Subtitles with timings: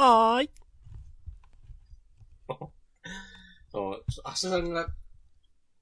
[0.00, 0.50] あーい。
[3.68, 4.88] そうアシさんが、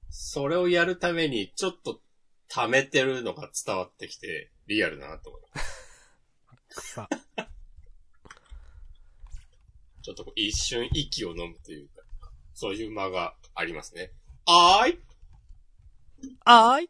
[0.09, 2.01] それをやるために、ちょっと、
[2.47, 5.41] 溜めてるのが伝わってきて、リアルだなと思う。
[6.69, 7.07] 草。
[10.01, 12.01] ちょっとこう一瞬息を飲むというか、
[12.55, 14.13] そういう間がありますね。
[14.45, 14.99] あーい
[16.45, 16.89] あーい。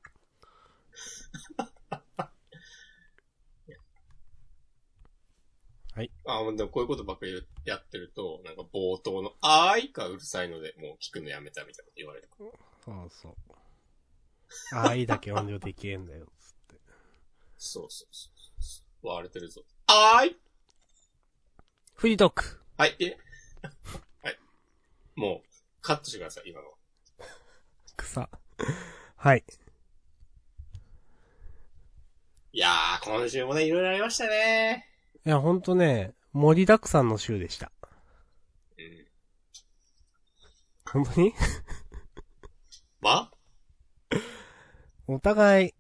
[6.26, 12.30] あ、でもこういうことばっかりやってると、なんか冒頭の、あーいがうるさいので、もう聞くのやめたみたいなこと言われる。
[12.86, 13.36] そうそう。
[14.74, 16.76] あーいだけ音量できえんだよ、つって。
[17.58, 19.08] そうそうそうそう。
[19.08, 19.64] 割れてるぞ。
[19.88, 20.38] あーい
[21.96, 22.62] フリートーク。
[22.78, 23.18] はい、え？
[24.24, 24.40] はい。
[25.16, 25.50] もう、
[25.82, 26.76] カットしてください、今のは。
[27.96, 28.30] 草。
[29.16, 29.44] はい。
[32.54, 34.88] いやー、今週もね、いろいろありましたね
[35.28, 37.74] いや、ほんとね、盛りだくさんの週でした。
[38.78, 39.08] うん。
[41.04, 41.34] 本当に？
[43.02, 43.30] ま？
[45.06, 45.74] お互い、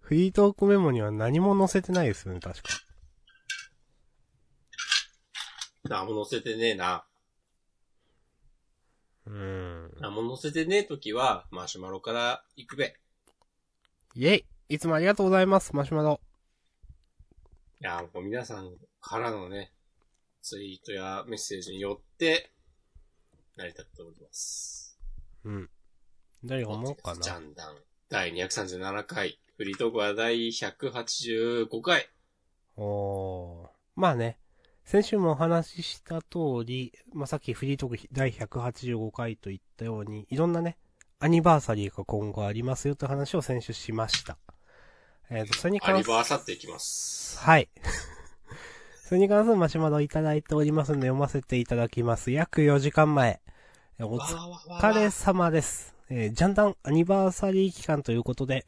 [0.00, 2.70] フリートークメモには何も載せてないですよね、確か。
[5.84, 7.04] 何も載せてねえな。
[9.26, 9.92] うーん。
[10.00, 12.98] 何も載せてねえときは、マシュマロから行くべ。
[14.14, 16.22] いイェイいつもありがとうございます、マシュマロ。
[17.80, 19.72] やー、もう皆さんからのね、
[20.42, 22.50] ツイートやメッセージによって、
[23.56, 24.98] 成り立っております。
[25.44, 25.70] うん。
[26.44, 27.76] 誰が思うかジャなンダン。
[28.08, 29.38] 第237回。
[29.56, 32.08] フリートークは第185回。
[32.76, 33.68] おー。
[33.96, 34.38] まあね、
[34.84, 40.78] 先週もお話しした通り、まあ、さっきフリートーク第185回と言ったように、いろんなね、
[41.18, 44.38] アニバーサリーが今後ありますよという話を先週しました。
[45.30, 47.38] えっ、と、それにア関すニバーサっていきます。
[47.38, 47.68] はい。
[49.04, 52.30] それに関するマシュマロいただいておりますので読ませていただきます。
[52.30, 53.40] 約4時間前。
[54.00, 55.94] お疲れ様です。
[56.08, 58.64] えージャンダンアニバーサリー期間ということで、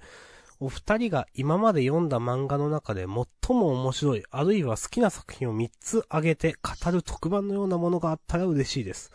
[0.59, 9.10] お二人が今まで読んだ漫画の中で最も面白い、あるいは好きな作品を3つ挙げて語る特番のようなものがあったら嬉しいです。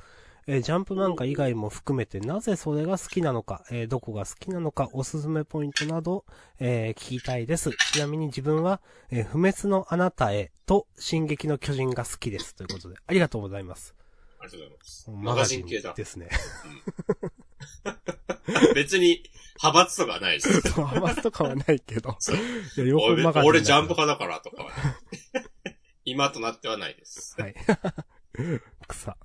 [0.47, 6.25] えージャンプ漫画以外も含めてなぜそれが好きなのか、えーどこが好きなのか、おすすめポイントなど、
[6.59, 7.71] えー聞きたいです。
[7.93, 12.55] ちなみに自分は、えー不滅のあなたへと、進撃の巨人が好きです。
[12.55, 13.95] ということで、ありがとうございます。
[14.39, 15.11] ありがとうございます。
[15.11, 15.93] マガジン系だ。
[15.93, 16.29] ですね。
[18.75, 19.23] 別に、
[19.61, 20.61] 派閥とかないです。
[20.61, 22.11] そう、ハマスとかはないけど。
[22.77, 24.75] いや、両方俺マガジャンプ派だからとかはね。
[26.05, 27.35] 今となってはないです。
[27.41, 27.55] はい。
[28.87, 29.15] 草。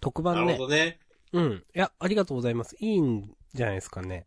[0.00, 0.66] 特番ねなるほ。
[0.66, 0.98] どね。
[1.32, 1.52] うん。
[1.74, 2.76] いや、ありがとうございます。
[2.80, 4.26] いいんじゃないですかね。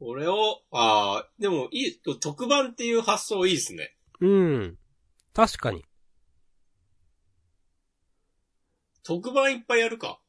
[0.00, 3.94] 俺を、ああ、でもいい、特番っていう発想いいですね。
[4.20, 4.78] うん。
[5.32, 5.84] 確かに。
[9.02, 10.20] 特番いっぱいやるか。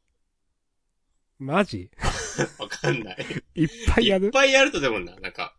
[1.39, 1.89] マジ？
[2.59, 3.17] わかんない。
[3.55, 4.27] いっぱいやる？
[4.27, 5.55] いっぱいやるとでもな、なんか、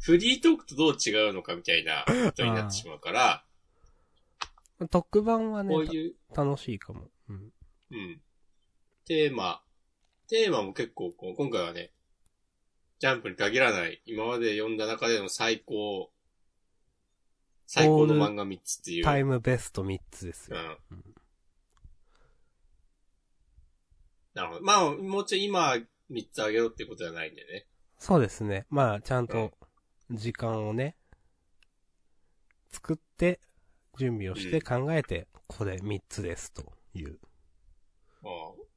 [0.00, 3.44] フリートークとどう違うのかみたいなことになってしまうから、
[4.90, 7.10] 特番はねこう、いう、た楽しいかも。
[7.28, 7.52] うん。
[7.90, 8.20] うん。
[9.06, 9.62] テーマ、
[10.28, 11.92] テーマも結構こう、今回はね、
[12.98, 16.10] ジャンプに限らない、今まで読んだ中での最高、
[17.66, 19.04] 最高の漫画3つっていう。
[19.04, 20.56] タイムベスト3つですよ。
[20.90, 21.14] うん。
[24.34, 24.62] なるほど。
[24.62, 25.76] まあ、もうちょい今
[26.10, 27.66] 3つあげろってことじゃないんでね。
[27.98, 28.66] そうですね。
[28.70, 29.52] まあ、ちゃんと、
[30.10, 30.96] 時間をね、
[32.70, 33.40] 作って、
[33.98, 37.18] 準備をして考えて、これ3つですという。
[38.24, 38.30] ああ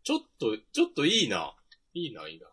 [0.04, 1.54] ちょっと、ちょっといいな。
[1.94, 2.48] いいな、いいな。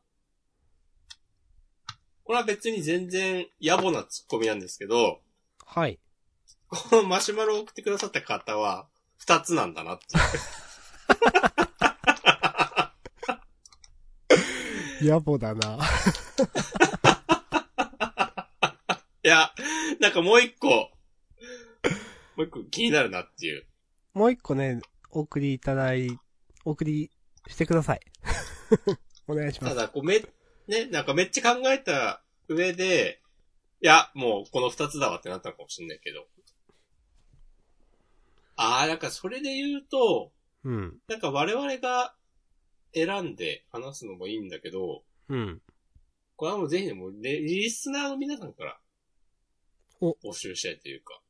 [2.25, 5.21] これは別に全然野暮なツッコミなんですけど、
[5.67, 5.99] はい。
[6.69, 8.87] このマシュマロを送ってくださった方は、
[9.19, 10.07] 二つなんだなって。
[15.05, 15.79] 野暮だな。
[19.23, 19.53] いや、
[20.01, 20.91] なんかもう一個、
[22.37, 23.67] もう一個気になるなっていう。
[24.13, 26.09] もう一個ね、お送りいただい、
[26.65, 27.11] お送り
[27.49, 28.01] してください。
[29.27, 29.75] お願いします。
[29.75, 30.21] ただ、こうめ、
[30.67, 33.21] ね、なんかめっちゃ考えた上で、
[33.81, 36.27] いや、もうこの二つだわってなったのかもしれないけど。
[38.57, 40.33] ああ、なんかそれで言うと、
[40.65, 40.99] うん。
[41.09, 42.15] なんか我々が
[42.95, 45.63] 選んで話すのもいいんだけど、うん。
[46.37, 48.81] これはもうぜひね、もうレリスナーの皆さんから、
[50.01, 51.21] お募集したいというか、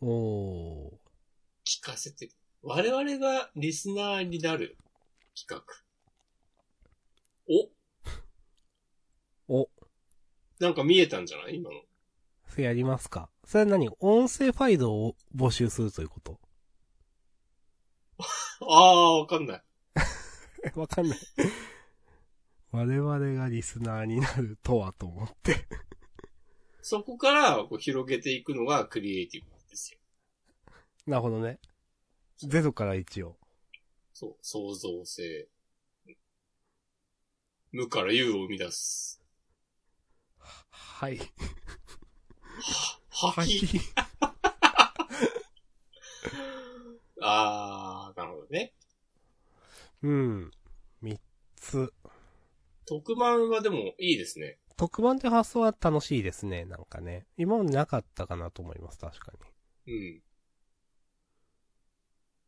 [0.00, 0.92] おー。
[1.66, 2.30] 聞かせて、
[2.62, 4.76] 我々がリスナーになる
[5.38, 5.64] 企画。
[7.48, 7.70] お
[9.62, 9.68] お。
[10.60, 11.56] なんか見えたんじゃない？
[11.56, 11.80] 今の。
[12.48, 13.28] それやりますか？
[13.44, 13.88] それは何？
[14.00, 16.38] 音声ファイルを募集するということ？
[18.60, 19.62] ああ、わかんない。
[20.64, 21.18] え わかんない。
[22.70, 25.66] 我々がリスナーになるとはと思って。
[26.82, 29.98] そこからこう広げていくのがクリエイティブですよ。
[31.06, 31.58] なるほどね。
[32.38, 33.36] ゼロから1を。
[34.12, 35.48] そう、創造性。
[37.72, 39.22] 無から有を生み出す。
[40.70, 41.18] はい。
[43.10, 43.48] ははい。
[43.48, 43.80] き。
[47.20, 48.72] あー、なるほどね。
[50.02, 50.50] うん。
[51.02, 51.18] 3
[51.56, 51.92] つ。
[52.86, 54.58] 特番はでもいいですね。
[54.76, 57.26] 特番って発想は楽しいですね、なんかね。
[57.36, 59.38] 今までなかったかなと思います、確かに。
[59.88, 60.22] うん。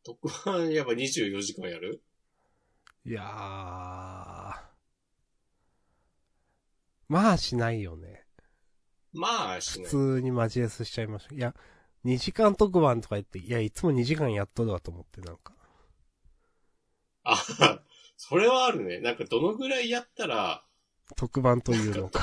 [0.05, 2.03] 特番やっぱ24時間やる？
[3.05, 3.27] いやー。
[7.09, 8.25] まあしないよね。
[9.13, 9.85] まあ、しない。
[9.87, 11.35] 普通にマジレスしちゃいました。
[11.35, 11.55] いや、
[12.05, 15.53] 2時間特番とか言って、いや、いつも2時間やっとるわと思って、なんか。
[17.25, 17.37] あ、
[18.17, 19.01] それはあるね。
[19.01, 20.65] なんかどのぐらいやったら、
[21.17, 22.23] 特番というのか。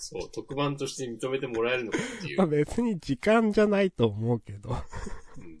[0.00, 2.50] そう、特番として認めてもらえるのかっていまあう。
[2.50, 4.70] 別に時間じゃないと思うけど。
[4.70, 4.74] う
[5.42, 5.58] ん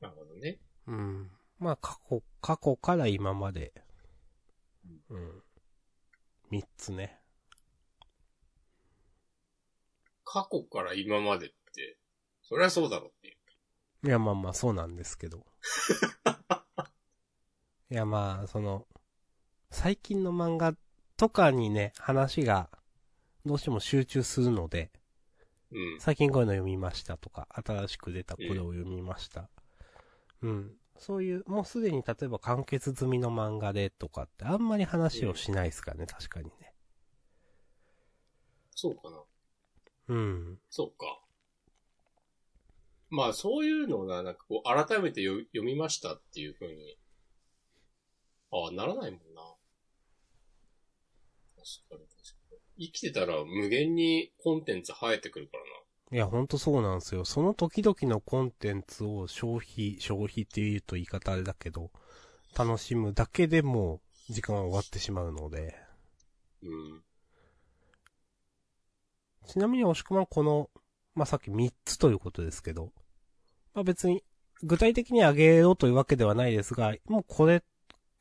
[0.00, 0.58] なるほどね。
[0.86, 1.30] うん。
[1.58, 3.72] まあ過去、過去から今まで。
[5.10, 5.42] うん。
[6.50, 7.20] 3つね。
[10.24, 11.98] 過去から今までって、
[12.42, 13.36] そりゃそうだろうっていう。
[14.08, 15.44] いや、まあまあ、そうなんですけど。
[17.90, 18.86] いや、まあ、その、
[19.70, 20.74] 最近の漫画
[21.16, 22.68] とかにね、話が、
[23.46, 24.90] どうしても集中するので、
[25.72, 26.00] うん。
[26.00, 29.48] 最近こういうの読みましたとか、新しく出たこれを読みました。
[30.42, 30.72] うん。
[30.98, 36.74] そういう、もうすでに例えば完結済みの漫画でとかってあんまり話をしないですからね、確かにね。
[38.74, 39.22] そうかな。
[40.08, 40.58] うん。
[40.68, 41.20] そうか。
[43.08, 46.98] まあ、そういうのをな、なんかこう、改めてよ読みましたっていう風に、
[48.52, 49.42] ああ、ならないもんな。
[51.60, 52.86] 確かに確かに。
[52.86, 55.68] 生きてたら無限にコンテンツ生えてくるからな。
[56.12, 57.24] いや、ほんとそうなんですよ。
[57.24, 61.90] その時々のコンテンツを消費、消費って言うと言い方あれだけど、
[62.58, 65.76] 楽しむだけでもう時間は終わってしまうので。
[66.62, 67.02] うん。
[69.46, 70.68] ちなみに押し込まんこの、
[71.14, 72.92] まあ、さっき3つということですけど、
[73.74, 74.24] まあ、別に
[74.62, 77.62] 具体的にあげろというわけではないですが、もうこれ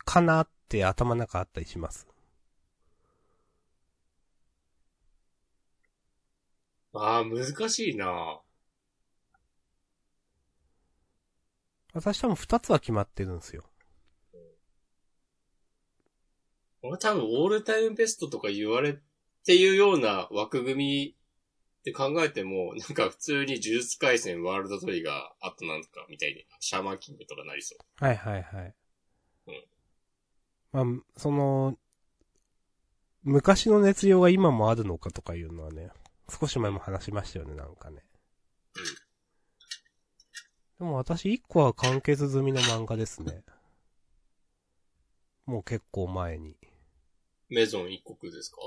[0.05, 2.07] かなって頭の中あったりします。
[6.93, 8.41] ああ、難しいな
[11.93, 13.63] 私多分2つは決まってるんですよ。
[16.81, 18.97] 俺多分オールタイムベストとか言われ
[19.45, 21.15] ていうような枠組み
[21.79, 28.05] って考えても、なんか普通に呪術回戦ワールドトリガー、あとなんかみたいに、シャーマンキングとかなりそう。
[28.05, 28.75] はいはいはい。
[29.47, 29.63] うん
[30.71, 30.85] まあ、
[31.17, 31.77] その、
[33.23, 35.89] 昔の熱量が今もあるのかとかいうのはね、
[36.29, 38.03] 少し前も話しましたよね、なんかね。
[40.77, 43.43] でも私一個は完結済みの漫画ですね。
[45.45, 46.55] もう結構前に。
[47.49, 48.57] メゾン一国ですか？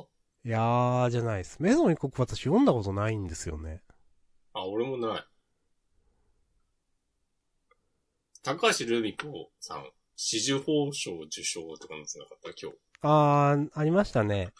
[0.44, 1.62] いやー、じゃないです。
[1.62, 3.82] メゾン一国私読んだことないんですよね。
[4.52, 5.24] あ、俺もない。
[8.42, 12.50] 高橋留美子さん、紫綬褒章受賞とかのつなかった？
[12.60, 12.78] 今日。
[13.02, 14.50] あー、ありましたね。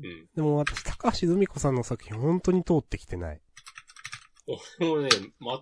[0.00, 0.28] うん。
[0.34, 3.40] でも私、高橋留美子さんの作品本当に通ってきてない。
[4.80, 5.08] 俺もね、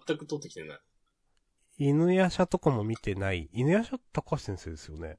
[0.07, 0.79] 全く取ってきてない。
[1.79, 3.51] 犬夜叉とかも見てない。
[3.53, 5.19] 犬夜叉高橋先生ですよね。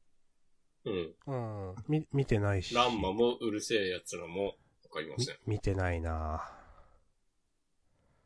[0.86, 1.16] うん。
[1.28, 1.76] うん。
[1.88, 2.74] み、見てないし。
[2.74, 4.54] ランマもうるせえ奴らもわ
[4.92, 5.36] かりまみせん。
[5.46, 6.50] 見てないな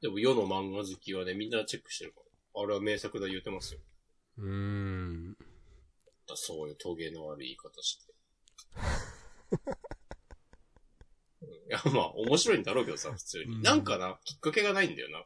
[0.01, 2.21] でも世の漫画好きはね、みんなチェックしてるか
[2.53, 2.63] ら。
[2.63, 3.79] あれは名作だ言うてますよ。
[4.38, 5.38] うーん。
[6.36, 8.13] そういうトゲのある言い方して。
[11.41, 13.55] うんいや、まあ、面白いんだろうけどさ、普通に。
[13.55, 15.19] うんなんかな、きっかけがないんだよな。
[15.19, 15.24] い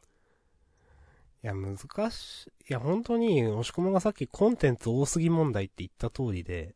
[1.42, 1.76] や、難
[2.10, 2.50] しい。
[2.70, 6.74] いや、本当に、押し込まがさっきコンテンツ多すぎ問題って言った通りで、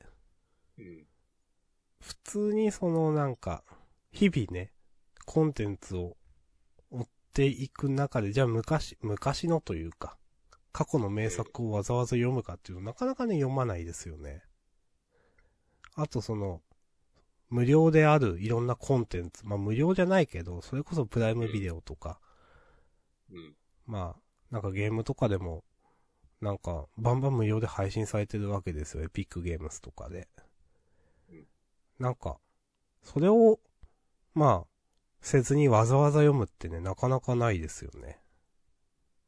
[0.79, 1.07] うん。
[2.01, 3.65] 普通にそのなんか、
[4.13, 4.73] 日々ね、
[5.27, 6.17] コンテンツを
[6.91, 10.17] 追っていく中で、じゃあ昔、昔のというか、
[10.73, 14.43] 過去の名作をわざわざ読むかっていうと、なかなかね、読まないですよね。
[15.95, 16.63] あとその、
[17.51, 22.21] 無料であるいろんなコンテンツ、まあ無料じゃないけど、それこそプライムビデオとか、
[23.31, 23.55] うん。
[23.87, 25.65] まあ、なんかゲームとかでも、
[26.41, 29.05] なんか、バンバン無料で配信されてるわけですよ。
[29.05, 30.29] エピックゲームスとかで
[31.29, 31.47] うん。
[31.99, 32.39] なんか、
[33.03, 33.61] それを、
[34.35, 34.67] まあ、
[35.21, 38.21] せずにわざわざ読むってね、なかなかないですよね。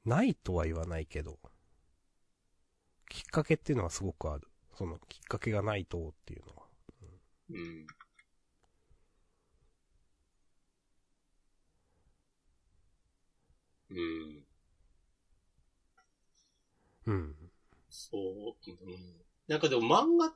[0.05, 1.39] ないとは言わないけど。
[3.09, 4.49] きっかけっていうのはすごくある。
[4.75, 6.63] その、きっかけがないとっていうのは。
[7.51, 7.57] うん。
[7.57, 7.87] うん。
[13.93, 14.45] うん。
[17.91, 19.23] そう、うん。
[19.49, 20.35] なんかでも漫画、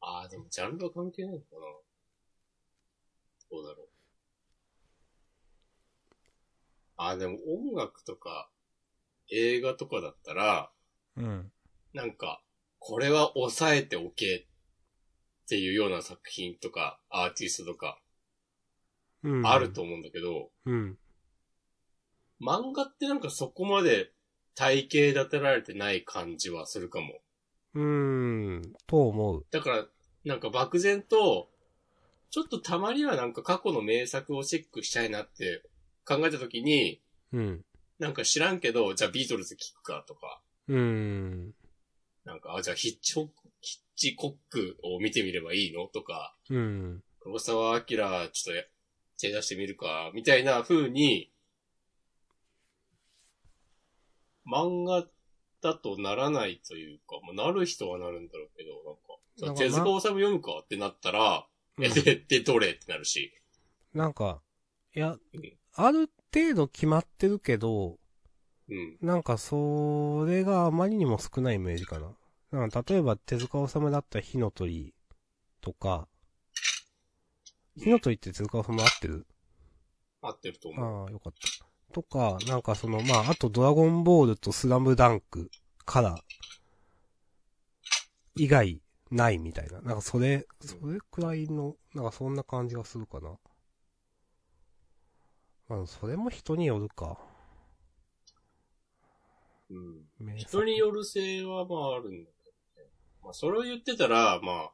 [0.00, 1.60] ああ、でもジャンルは関係ないのかな。
[3.50, 3.88] どうだろう。
[6.96, 8.48] ああ、でも音楽とか
[9.30, 10.70] 映画とかだったら、
[11.16, 11.52] うん。
[11.92, 12.42] なんか、
[12.78, 18.00] これは抑えておけっていうような作品とか、アーティストとか、
[19.22, 19.46] うん。
[19.46, 20.98] あると思うんだけど、うん。
[22.40, 24.10] 漫画ってなんかそこまで
[24.54, 27.20] 体系立てられてない感じはするかも。
[27.74, 28.72] うーん。
[28.86, 29.46] と思う。
[29.50, 29.86] だから、
[30.24, 31.48] なんか漠然と、
[32.30, 35.62] ちょっとたまにはなんか過去の名作をチェックしたいなって
[36.04, 37.00] 考えたときに、
[37.32, 37.64] うん。
[37.98, 41.54] なんか知らんけど、じゃあビートルズ聞くかとか、うーん。
[42.24, 47.02] なんか、あ、じゃあヒッチホック、ヒッチコックを見てみればいいのとか、うん。
[47.20, 48.62] 黒沢明、ちょっとや
[49.18, 51.30] 手出してみるか、みたいな風に、
[54.46, 55.06] 漫画
[55.62, 61.46] だとならないというか、まあ、なる人はなるんだろうけど、なんか、手塚治虫読むかってなったら、
[61.80, 63.32] え、うんで、で、どれってなるし。
[63.94, 64.42] なんか、
[64.94, 67.98] いやうん、ある程度決まってるけど、
[68.68, 68.98] うん。
[69.00, 72.16] なんかそれがあまりにも少ないイメージかな。
[72.52, 74.94] なんか例えば手塚治虫だったら火の鳥
[75.60, 76.08] とか、
[77.76, 79.26] 火の鳥って手塚治虫合ってる？
[80.22, 81.04] 合ってると思う。
[81.04, 81.66] ああ、よかった。
[81.92, 85.50] とか、なんかその、まあ、あとドラゴンボールとスラムダンク
[85.84, 86.18] から、
[88.36, 88.80] 以外
[89.10, 89.80] ないみたいな。
[89.80, 93.36] なんかそれ、それくらいの、なんかそんな感じがするかな。
[95.68, 97.18] まあ、それも人によるか。
[99.70, 100.36] うん。
[100.36, 102.90] 人による性はまああるんだけどね。
[103.22, 104.70] まあそれを言ってたら、まあ、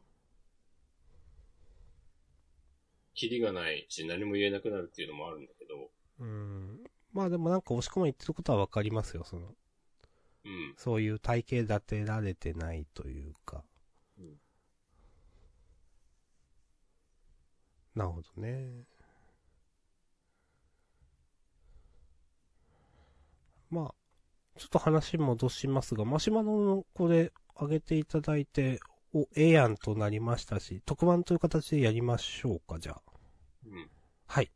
[3.14, 6.80] キリがないし何も言えなくなるっていうのもあるんだけど、うん。
[7.16, 9.56] まあでもなんか押し込ま言ってることはわかりますよ、その。
[10.44, 10.74] うん。
[10.76, 13.64] そういう体系立てられてないというか。
[14.18, 14.36] うん
[17.96, 18.84] なるほどね。
[23.70, 23.94] まあ、
[24.58, 28.80] ちょっと話戻しますが、マシュマロのこれ上げていただいて、
[29.14, 33.02] お、ええやんとなりましたし、特番という形でやりましょうか、じゃあ。
[33.66, 33.90] うん。
[34.26, 34.50] はい。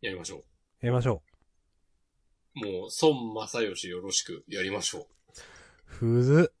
[0.00, 0.38] やりましょう。
[0.80, 1.22] やりましょ
[2.54, 2.58] う。
[2.60, 5.06] もう、孫正義よろしくやりましょ
[5.84, 6.22] 古っ。
[6.24, 6.52] う。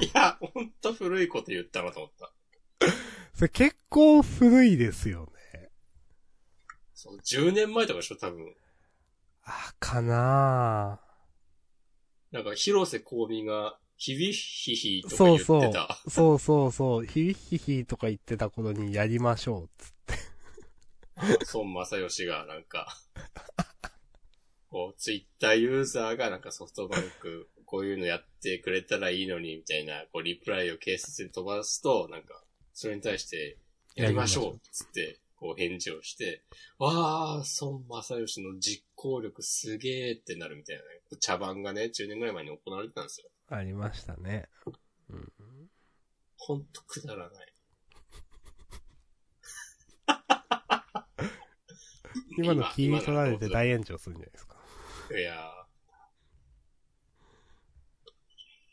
[0.04, 2.32] いや、ほんと古いこと言ったなと思った。
[3.34, 5.70] それ結構古いですよね。
[6.94, 8.54] そう、10年前とかでしょ、多分。
[9.44, 11.00] あ、かな
[12.30, 16.02] なんか、広瀬香美が、ひびひひとか言ってそうそうた。。
[16.08, 17.06] そうそうそう。
[17.06, 19.70] ヒビヒヒとか言ってた頃にやりましょう。
[19.76, 20.14] つって。
[21.52, 22.88] 孫正義がなんか、
[24.70, 33.58] こう、ツイッターユーザーがなんかソフトバンク、こういうのやってくれたらいいのに、みたいな、こう、リプライを警察に飛ばすと、なんか、それに対して、
[33.96, 36.42] やりましょうつって、こう返事をして、
[36.78, 40.88] わー、孫正義の実行力すげーってなるみたいなね。
[41.18, 43.28] 茶番がね、10年ぐらい前に行われてたんですよ。
[43.48, 44.48] ありましたね。
[45.08, 45.32] うん。
[46.36, 47.49] ほんとくだらない。
[52.36, 54.56] 今の切り取られて大炎上するんじゃないですか。
[55.16, 55.60] いやー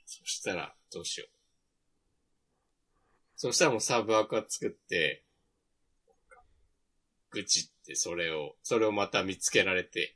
[0.05, 1.29] そしたら、どうしよう。
[3.35, 5.23] そしたらもうサブアカ作って、
[7.29, 10.15] 愚痴ってそれを、それをまた見つけられて、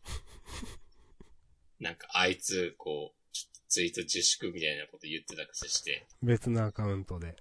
[1.80, 7.36] なんかあいつ、こう、ツイート自粛みたいなこと言ってたくせして、別のアカウントで。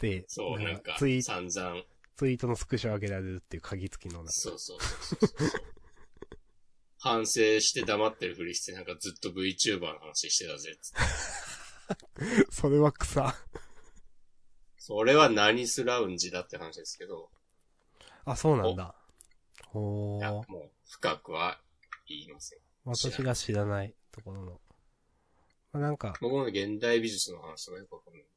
[0.00, 1.82] で、そう、なんかツイ、散々、
[2.20, 4.30] ツイートのスクショ上げられるっていう鍵付きのな。
[4.30, 5.62] そうそうそうそうそう。
[6.98, 12.52] 反省して黙ってるふりして、なんかずっと VTuber の話してたぜ、つって。
[12.52, 13.34] それは草。
[14.76, 17.30] それは何すラウンジだって話ですけど、
[18.26, 18.94] あ、そうなんだ。
[19.68, 20.52] ほいや、ー。
[20.52, 21.58] もう深くは
[22.06, 22.58] 言いません。
[22.84, 24.60] 私が知らないところの。
[25.72, 28.30] まあ、なんか、僕の現代美術の話とかよくわかんないんで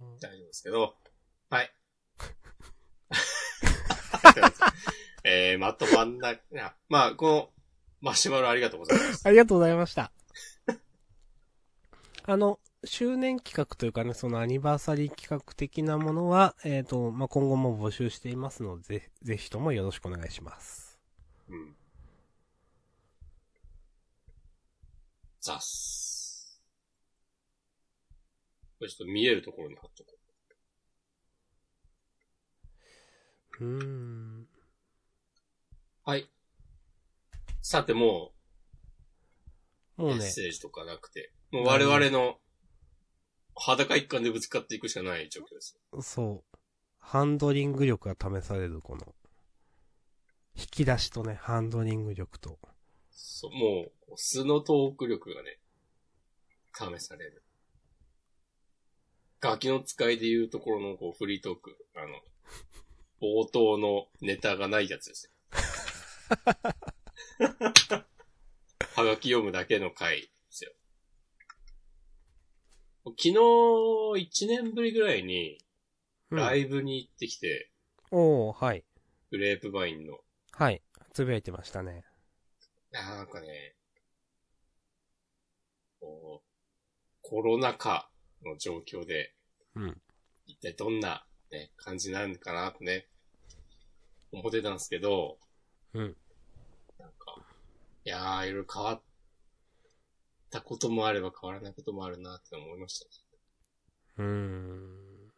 [0.00, 0.18] うん。
[0.18, 0.98] 大丈夫ですけど、
[1.52, 1.70] はい。
[5.24, 7.50] えー、まとまんな、いやまあ、この、
[8.00, 9.26] マシュマロありがとうございます。
[9.26, 10.12] ありがとうございました。
[12.24, 20.98] あの、周年企画というかね、そのアニバーサリー企画的なものは、えっ、と、まあ、今後も募集していますので、ぜぜひともよろしくお願いします。
[21.48, 21.76] うん。
[25.40, 26.60] ザス。
[28.78, 30.21] これちょっと見えるところに貼っとこう。
[33.60, 34.48] うーん。
[36.04, 36.28] はい。
[37.60, 38.32] さても
[39.98, 42.38] う、もうね、メッセージとかなくて、もう我々の
[43.54, 45.78] 裸一貫でぶつかっていくしかない状況です。
[46.00, 46.58] そう。
[46.98, 49.14] ハンドリング力が試される、この、
[50.56, 52.58] 引き出しとね、ハンドリング力と。
[53.10, 55.58] そう、もう、素のトーク力がね、
[56.72, 57.42] 試される。
[59.40, 62.20] ガキの使いでいうところのこうフリートーク、あの、
[63.22, 65.32] 冒頭のネタがないやつですよ。
[68.96, 70.72] はがき読むだけの回ですよ。
[73.04, 75.58] 昨日、1年ぶりぐらいに、
[76.30, 77.70] うんライブに行ってきて、
[78.10, 78.86] おー、はい。
[79.30, 80.18] グレープバインの。
[80.52, 80.82] はい。
[81.12, 82.06] つぶやいてましたね。
[82.90, 83.76] なんかね、
[86.00, 86.48] こう、
[87.20, 88.10] コロナ禍
[88.42, 89.34] の状況で、
[89.74, 90.02] うん。
[90.46, 93.08] 一体どんな、ね、感じなのかなとね、
[94.32, 95.38] 思ってたんですけど、
[95.94, 96.16] うん。
[96.98, 97.36] なんか、
[98.04, 99.00] いやー、いろいろ変わっ
[100.50, 103.10] たこともあれば変わらないこともあるなって思いましたね。
[104.18, 105.32] うーん。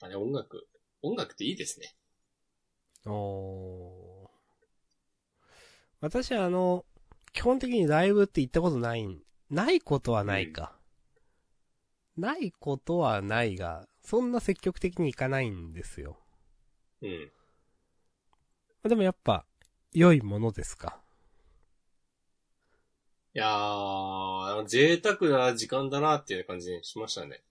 [0.00, 0.66] あれ、音楽、
[1.02, 1.94] 音楽っていいですね。
[3.06, 4.28] おー。
[6.00, 6.84] 私あの、
[7.32, 10.76] 基本的にライブって行ったことないん、ないことはないか。
[12.16, 16.18] ないことはないが、そんな積極的に行かないんですよ。
[17.02, 17.32] うん。
[18.88, 19.44] でもやっぱ、
[19.92, 21.00] 良いものですか？
[23.34, 27.42] いやー、贅沢な時間だなっていう感じにしましたね。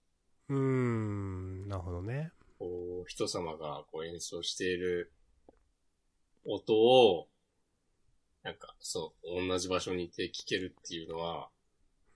[0.48, 2.32] うーん、なるほどね。
[2.58, 5.10] こう、人様がこう演奏している
[6.44, 7.28] 音を、
[8.42, 11.48] なんか、そう、同じ場所にいて聴けるっていうのは、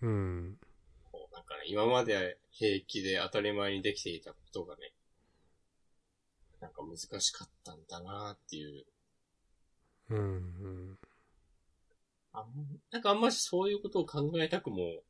[0.02, 0.58] うん。
[1.10, 4.92] こうなんかね、今まで平気で当たり前にできていたことがね、
[6.60, 8.84] なんか難しかったんだなっていう、
[10.10, 10.98] うん、うん。
[12.32, 12.44] あん
[12.90, 15.02] なんかあんましそういうことを考えたくも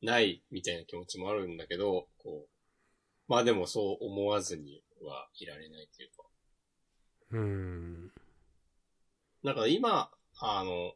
[0.00, 2.48] ないみたいな気持ちもあるんだけど、こう、
[3.28, 6.24] まあでもそう思わずにはいられないというか、
[7.32, 8.12] うん。
[9.42, 10.92] なんか今、あの、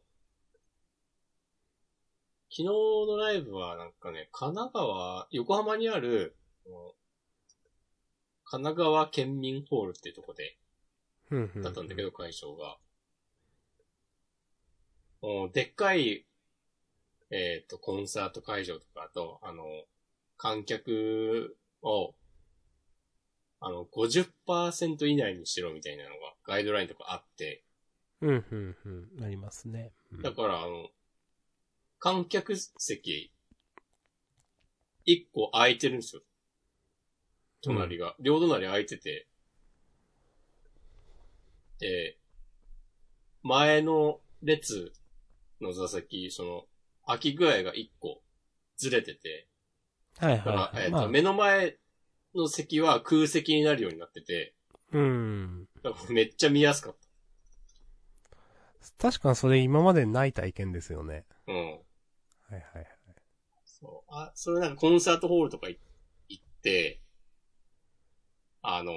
[2.49, 6.35] 昨日のライブはなんかね、神奈川、横浜にある、
[8.45, 10.57] 神奈川県民ホールっていうとこで。
[11.61, 12.77] だったんだけど、会場が。
[15.53, 16.25] でっかい、
[17.31, 19.63] えっ、と、コンサート会場とかあと、あの、
[20.37, 22.13] 観客を、
[23.59, 27.63] あの、50%以内にしろみたいなのがガイドラインとかあって、
[28.21, 29.15] うん、うん、うん。
[29.19, 29.91] なりますね。
[30.11, 30.89] うんだから、あの、
[31.99, 33.33] 観客席、
[35.05, 36.21] 一個空いてるんですよ。
[37.61, 38.15] 隣が。
[38.19, 39.27] 両隣空いてて。
[41.79, 42.17] で、
[43.43, 44.93] 前の列
[45.61, 46.65] の座席、その、
[47.05, 48.21] 空き具合が一個
[48.77, 49.47] ずれてて、
[50.17, 50.83] はいはい、はい。
[50.83, 51.77] えっ、まあと、目の前
[52.35, 54.53] の席は空席になるようになってて、
[54.91, 55.67] うん。
[55.83, 56.95] だからめっちゃ見やすかっ
[58.97, 61.25] 確かにそれ今までない体験ですよね。
[61.45, 61.51] た。
[61.51, 61.57] うん。
[61.57, 62.85] はいはいはい。
[63.65, 64.11] そう。
[64.13, 65.77] あ、それなんかコンサートホールとかい
[66.29, 66.99] 行って、
[68.61, 68.93] あの、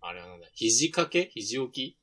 [0.00, 1.30] あれはなんだ、肘掛け？
[1.34, 1.98] 肘置き？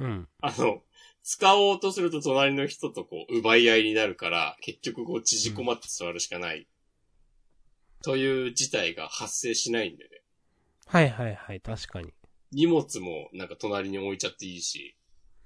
[0.00, 0.28] うん。
[0.40, 0.82] あの、
[1.22, 6.66] 使おうとすると隣の人とこう、奪い合いになるから、結局こう、縮こまって座るしかない。
[8.02, 10.10] という事態が発生しないんでね。
[10.86, 12.12] はいはいはい、確かに。
[12.52, 14.96] 荷物もなんか隣に置いちゃっていいし、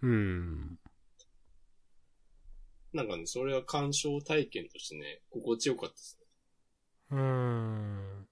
[0.03, 0.79] うん。
[2.93, 6.27] なんかね、それは鑑賞体験としてね、心地よかったですね。
[7.11, 8.21] うーん。
[8.23, 8.25] っ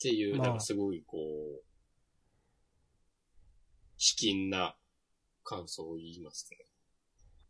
[0.00, 1.62] ていう、まあなんかすごいこう、
[4.04, 4.76] 卑近な
[5.44, 6.58] 感想を言いますね。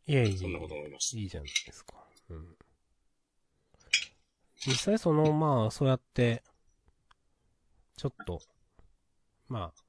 [0.07, 0.37] いえいえ。
[0.39, 1.19] そんなこと思いました。
[1.19, 1.95] いいじゃないですか。
[2.29, 2.57] うん。
[4.65, 6.45] 実際その、まあ、そうやって、
[7.97, 8.41] ちょっと、
[9.49, 9.83] まあ、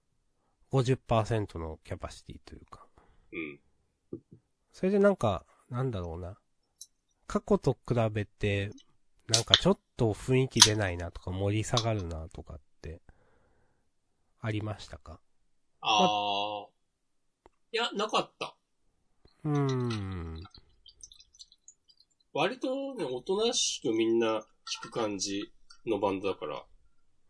[0.71, 2.87] 50%のキャパシティというか。
[3.31, 3.59] うん。
[4.73, 6.35] それでなんか、なんだろうな。
[7.27, 8.71] 過去と比べて、
[9.27, 13.03] なんかちょっと雰囲気出ないなとか盛り下がるなとかって、
[14.41, 15.19] ありましたか？
[15.87, 17.77] あー。
[17.77, 18.55] いや、なかった。
[19.43, 20.43] うーん。
[22.33, 24.43] 割とね、おとなしくみんな
[24.81, 25.53] 聞く感じ
[25.85, 26.65] のバンドだから。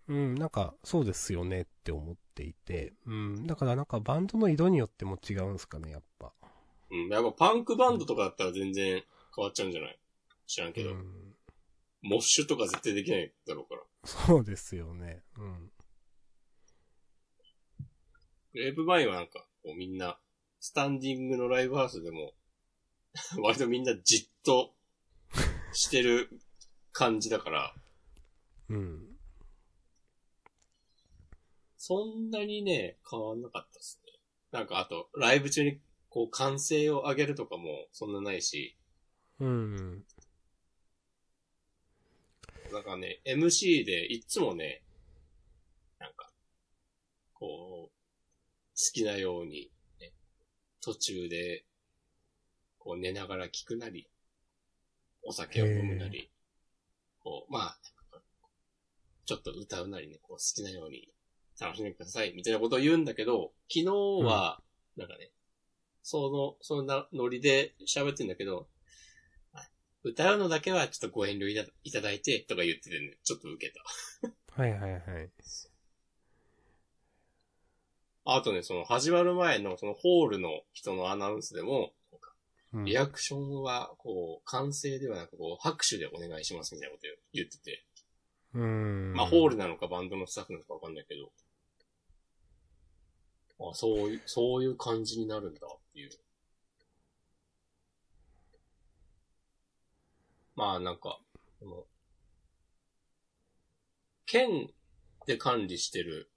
[0.08, 2.94] うん、なんか、そうですよねって思っていて。
[3.06, 6.32] うん、だからなんかバンドの色によっても違うんすかね、やっぱ。
[6.91, 7.10] うん。
[7.10, 9.04] やっぱパンクバンドとかだったら全然
[9.36, 10.00] 変わっちゃうんじゃない？
[10.48, 10.91] 知らんけど。
[10.91, 11.36] うん、
[12.04, 13.82] モッシュとか絶対できないだろうから。
[14.06, 15.24] そうですよね。
[15.38, 15.72] うん。
[18.56, 20.18] グレープバインはなんか、こうみんな、
[20.62, 22.34] スタンディングのライブハウスでも、
[23.38, 24.74] 割とみんなじっと
[25.74, 26.30] してる
[26.94, 27.76] 感じだから、
[28.70, 29.18] うん。
[31.76, 34.13] そんなにね、変わんなかったですね。
[34.52, 38.78] なんかあと、ライブ中にこう歓声を上げるとかもそんなないし、
[39.39, 40.06] うん。
[42.72, 44.82] なんかね、MC でいっつもね、
[46.00, 46.32] なんか、
[47.34, 47.94] こう、好
[48.91, 50.13] きなように、ね、
[50.81, 51.65] 途中で、
[52.77, 54.09] こう寝ながら聞くなり、
[55.23, 56.29] お酒を飲むなり、
[57.23, 57.77] こう、まあ、
[59.25, 61.09] ちょっと歌うなりね、こう好きなように
[61.59, 63.85] 楽しんでください、みたいなことを言うんだけど、昨日
[64.25, 64.61] は、
[64.97, 65.31] なんかね、
[66.03, 68.67] その、そんなノリで喋ってんだけど、
[70.03, 74.61] 歌うのだけはちょっとご遠慮いたいただいて、とか言っててね、ちょっと受けた。
[74.61, 75.31] はいはいはい。
[78.25, 81.93] あとね、その始まる前のそのホールの人のアナウンスでも、
[82.83, 87.85] リアクションは、こう、歓声ではなく、こう、拍手でお願いしますみたいなこと言ってて、
[88.53, 89.13] うん。
[89.13, 91.31] まあ、ホールなのかバンドのスタッフなのかわかんないけど、
[93.69, 96.09] あ、そういう、そういう感じになるんだっていう。
[100.55, 101.19] まあ、なんか、
[101.59, 101.85] この、
[104.25, 104.69] 県
[105.27, 106.31] で管理してる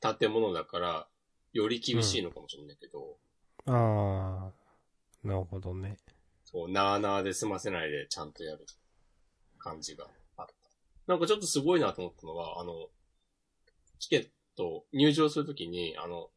[0.00, 1.08] 建物だから、
[1.54, 3.16] より厳しいのかもしれないけど、
[3.66, 5.96] ああ、なるほどね。
[6.44, 8.66] そう、なーなーで済ませないでちゃんとやる
[9.58, 10.52] 感じがあった。
[11.06, 12.88] なんかちょっとすごいなと思ったのは、あの、
[14.00, 16.28] チケット入場するときに、あの、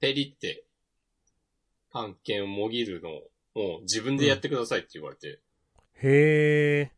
[0.00, 0.64] ペリって、
[1.90, 3.10] パン券をもぎるの
[3.60, 5.40] を自分でやってくださいって言われて、
[6.02, 6.92] へえ。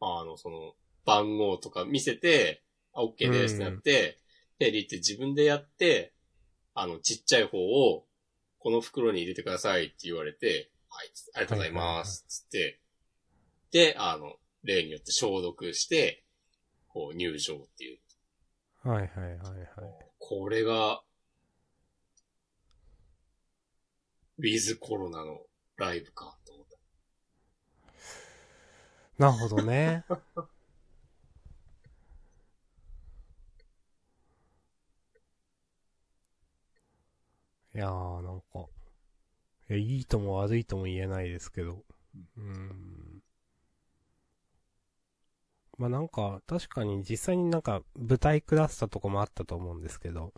[0.00, 0.74] あの、その、
[1.04, 2.62] 番号とか見せて、
[2.94, 4.18] あ、OK ですってなって、
[4.58, 6.12] ペリって自分でやって、
[6.80, 8.06] あの、ちっちゃい方を、
[8.60, 12.80] この袋に入れてくださいって言われて、はい、ありがとうございます、つって、
[13.72, 16.24] で、あの、例によって消毒して、
[16.86, 17.98] こう入場っていう。
[18.88, 20.06] はいはいはいはい。
[20.20, 21.02] これが、
[24.38, 25.40] ウィズコロナの
[25.78, 26.66] ライブか、と思っ
[29.18, 29.24] た。
[29.26, 30.04] なるほどね。
[37.78, 38.66] いやー、なんか、
[39.70, 41.84] いや、いいとも悪いとも言えないですけど。
[42.36, 43.22] うーん。
[45.78, 50.34] まあなんか、確かに実際になんか舞台クラスターとかもあったと思うんですけど、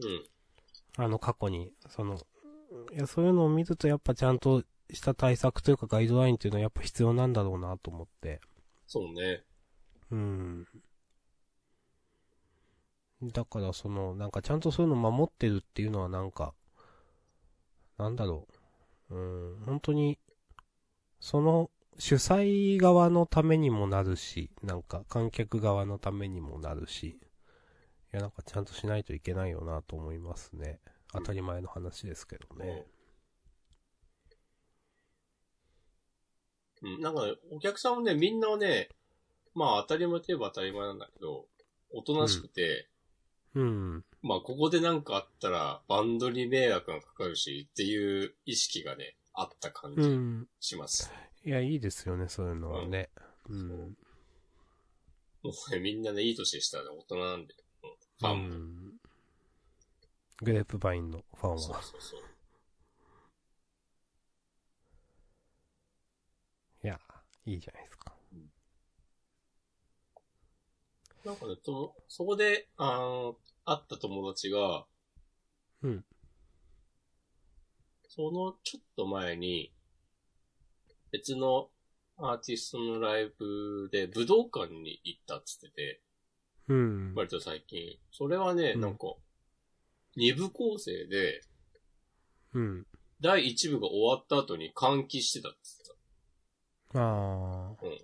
[0.00, 0.24] うん。
[0.96, 2.16] あの過去に、その、
[2.92, 8.40] いや、そういうのを見るとやっぱちゃんとした対策というかガイドラインっていうのはやっぱ必要なんだろうなと思って。
[8.88, 9.44] そうね。
[10.10, 10.66] うん。
[13.32, 16.54] だからその、なんかちゃんとそういうの守ってるっていうのはなんか、
[17.98, 18.46] なんだろ
[19.10, 19.14] う。
[19.14, 20.18] うん、本当に、
[21.20, 27.16] その主催側のためにもなるし、なんか観客側のためにもなるし、い
[28.12, 30.80] やなんかちゃんとしないといけないよなと思いますね。
[31.12, 32.86] 当たり前の話ですけどね。
[36.82, 38.88] うん、なんかね、お客さんもね、みんなはね、
[39.54, 41.46] まあ当たり前といえば当たり前なんだけど、
[41.92, 42.88] おとなしくて、
[43.54, 44.04] うん。
[44.22, 50.46] まあここでなんかあったらバンドに迷惑がかかるしっていう意識がね、あった感うじん。
[50.60, 51.10] します。
[51.44, 53.10] いや、いいですよね、そういうのはね。
[53.48, 53.96] うん。
[55.42, 58.54] もうね、みんなね、いい年したら大人なんで、うんフうァンも。
[58.56, 58.92] ん。
[60.42, 61.58] グレープバインのファンは。
[61.58, 62.20] そうそうそう。
[66.82, 67.00] いや、
[67.46, 67.93] いいじゃないですか。
[71.24, 74.84] なんかね、ともそこで、あの、会った友達が、
[75.82, 76.04] うん。
[78.08, 79.72] そのちょっと前に、
[81.12, 81.70] 別の
[82.18, 86.00] アーティストのライブで武道館に行ったっつってて、
[86.68, 87.14] うん。
[87.14, 87.98] 割と最近。
[88.12, 89.14] それはね、うんなんか、
[90.16, 91.42] 二部構成で、
[92.52, 92.86] うん。
[93.20, 95.78] 第一部が終わった後に換気してたっつっ
[96.92, 97.76] てああ。
[97.80, 97.86] た。
[97.86, 97.98] うん。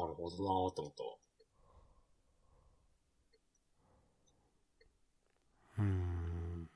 [0.00, 1.10] なるほどなぁと思ったわ。
[5.78, 6.68] うん。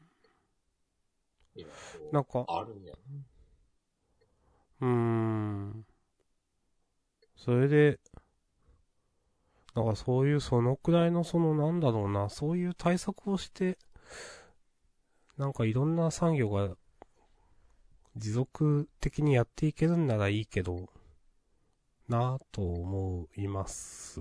[1.54, 2.92] いやそうなんか、あるんや
[4.80, 5.84] うーん。
[7.36, 7.98] それで、
[9.74, 13.78] だからそういうそのくらいのそのなんだろうな、そういう対策をして、
[15.36, 16.76] なんかいろんな産業が
[18.14, 20.88] 持続的にやっていけるんならいいけど、
[22.10, 24.20] なぁと思います。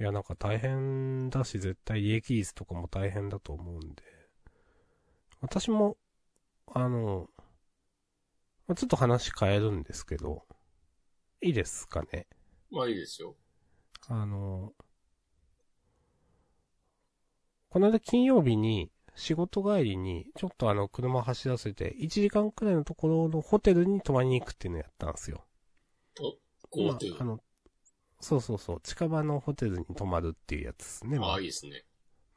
[0.00, 4.02] いや、なんか大変だし、絶対利益率とかも大変だと思うんで。
[5.42, 5.98] 私も、
[6.66, 7.28] あの、
[8.66, 10.46] まあちょっと話変えるんですけど、
[11.42, 12.26] いいですかね？
[12.70, 13.36] まあいいですよ。
[14.08, 14.72] あの、
[17.68, 25.44] この間金曜日に仕事帰りにちょっとあの車走らせて1時間くらいのところのホテルに泊まりに行くっていうのをやったんですよ。
[26.20, 26.30] ま
[26.72, 27.40] GoTo あ、あの、
[28.20, 31.18] そうそうそう、近場のホテルに泊まるっていうやつですね。
[31.18, 31.84] まああ、いいですね。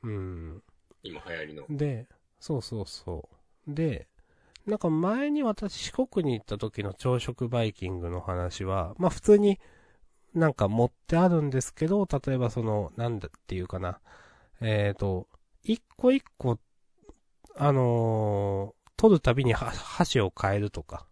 [0.04, 0.64] うん。
[1.04, 1.66] 今流行りの。
[1.70, 2.08] で、
[2.40, 3.30] そうそうそ
[3.68, 3.74] う。
[3.74, 4.08] で、
[4.66, 9.60] なんか前に私四国に行った時の朝食バイキングの話は、まあ普通に
[10.34, 14.00] なんか持ってあるんですけど、例えばその、なんだっていうかな。
[14.62, 15.28] えっ、と、
[15.64, 16.60] 一個一個、
[17.56, 21.06] あのー取るたびには箸を変えるとか、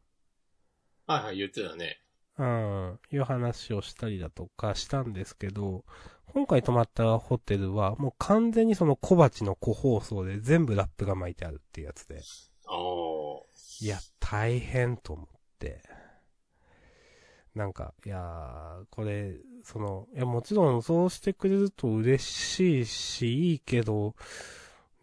[1.07, 1.99] はいはい、言ってたね。
[2.37, 5.85] うん、いう話をしたりだとかしたんですけど、
[6.33, 12.21] 今回泊まったホテルはもう完全にその小鉢の個包装で全部ラップが巻いてあるっていうやつで。
[13.81, 15.27] いや、大変と思っ
[15.59, 15.81] て。
[17.55, 24.13] なんか、いやー、これ、その、いや、もちろんそうしてくれると嬉しいし、いいけど、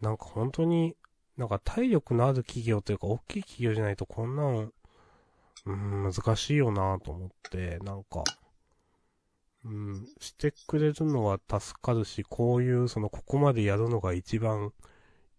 [0.01, 0.95] なんか本当に、
[1.35, 4.71] なんか体力のある企業というか、大きい企業じゃないとこんなん、
[5.65, 8.23] うーん、難しいよなと思って、なんか、
[9.65, 14.73] うん、してくれるのは助かるし、こういう、その、ここまでやるのが一番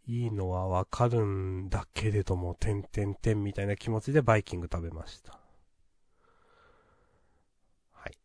[0.06, 5.38] いいのはわかるんだけれども、てんてんてんみたいな気持ちでバイキング食べました。
[7.92, 8.18] はい。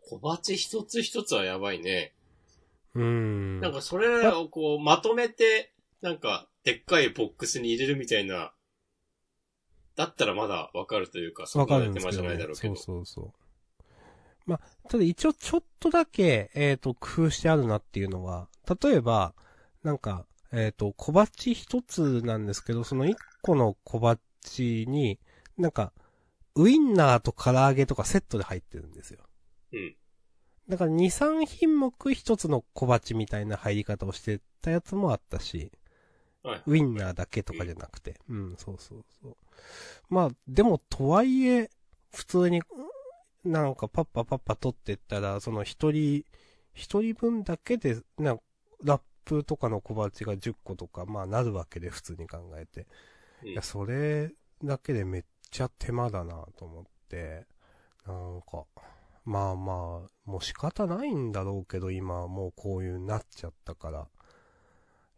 [0.00, 2.14] 小鉢一つ一つはやばいね。
[2.94, 3.60] うーん。
[3.60, 8.52] なんかそれをこう、まとめて、なんか、でっかいボックスに入れるみたいな、
[9.96, 12.76] だったらまだわかるというか、そこまで手間じゃないだろうけど。
[12.76, 13.32] そうそうそう。
[14.46, 18.48] まあ、ただ一応ちょっとだけ、えっ、と、工夫してあるなっていうのは、
[18.80, 19.34] 例えば、
[19.82, 25.18] なんか、えっ、と、小鉢一つなんですけど、その一個の小鉢に、
[25.56, 25.92] なんか、
[26.54, 29.20] ウインナーと唐揚げとかセットで入ってるんですよ。
[29.72, 29.96] うん。
[30.68, 35.72] だから2、3品目一つの小鉢みたいな入り方をしてたやつもあったし、
[36.42, 36.62] はい。
[36.66, 38.20] ウインナーだけとかじゃなくて。
[38.28, 39.36] うん、そうそうそう。
[40.08, 41.70] まあ、でも、とはいえ、
[42.12, 42.62] 普通に、
[43.44, 46.24] なんかパッパパッパ取ってったら、その一人、
[46.74, 48.36] 一人分だけで、な
[48.82, 52.80] ラップとかの小鉢が10個とか、まあなるわけで普通に考えて。
[52.80, 52.86] うん
[53.50, 54.32] いや、それ
[54.64, 57.46] だけでめっちゃ手間だなと思って、
[58.06, 58.64] なんか、
[59.24, 59.72] まあま
[60.06, 64.08] あ、もう仕方ないんだろうけど、今はもうこういうなっちゃったから。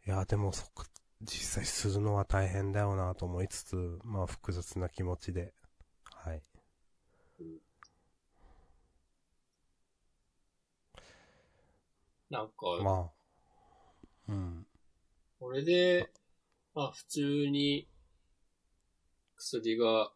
[0.06, 0.84] いや、でもそこ、
[1.20, 5.52] 実際するのは大変だよなと思いつつ、まあ複雑な気持ちで、
[6.04, 6.42] はい。
[12.30, 13.10] なんか、ま
[14.28, 14.66] あ、うん。
[15.40, 16.10] これで、
[16.74, 17.88] まあ普通に、
[19.36, 20.12] 薬が、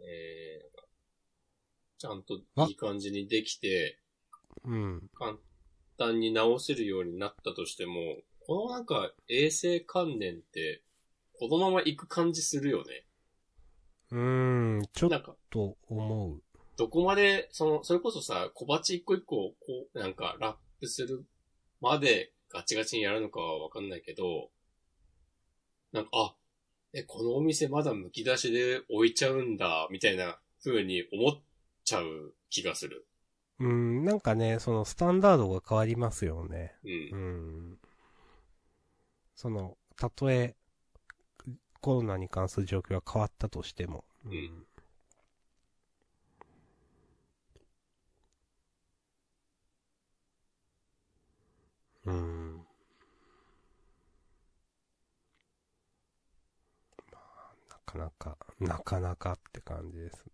[0.00, 0.80] えー、
[1.98, 3.98] ちゃんといい感じにできて、
[4.64, 5.10] うん。
[5.14, 5.36] 簡
[5.98, 10.82] 単に治せるようになったとしても、このなんか衛生観念って、
[11.38, 13.06] このまま行く感じするよね。
[14.10, 16.42] うーん、ちょっなんか、と思う。
[16.76, 21.24] どこまで、その、それこそさ、小鉢一個一個、こう、なんか、ラップする
[21.80, 24.50] までガチガチにやるのかはわかんないけど、
[25.92, 26.34] なんか、あ、
[26.92, 31.40] え、このお店まだ剥き出しで置いちゃうんだ、みたいな風に思っ
[31.84, 33.06] ちゃう気がする。
[33.58, 36.74] うん、なんかね、そのスタンダードが変わりますよね。
[36.84, 37.16] うんう。
[37.16, 37.78] ん。
[39.34, 40.56] その、たとえ、
[41.80, 44.04] コロナに関する状況が変わったとしても。
[44.24, 44.66] うん
[52.06, 52.56] うん。
[57.12, 60.32] まあ、なかなか、なかなかって感じですね。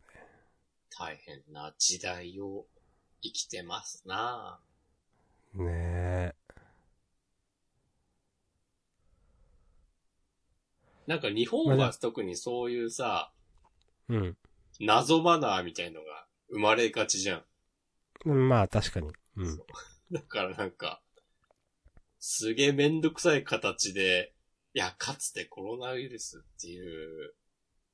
[0.98, 2.66] 大変な時代を
[3.22, 4.60] 生きてますな
[5.54, 5.64] ね
[6.34, 6.39] え。
[11.10, 13.32] なんか日本は特にそういうさ、
[14.08, 14.36] うん。
[14.78, 17.42] 謎マナーみたいのが生まれがちじゃん。
[18.26, 19.10] うんまあ、確かに。
[19.36, 19.58] うん。
[20.12, 21.02] だからなんか、
[22.20, 24.32] すげえめんどくさい形で、
[24.72, 27.34] いや、かつてコロナウイルスっていう、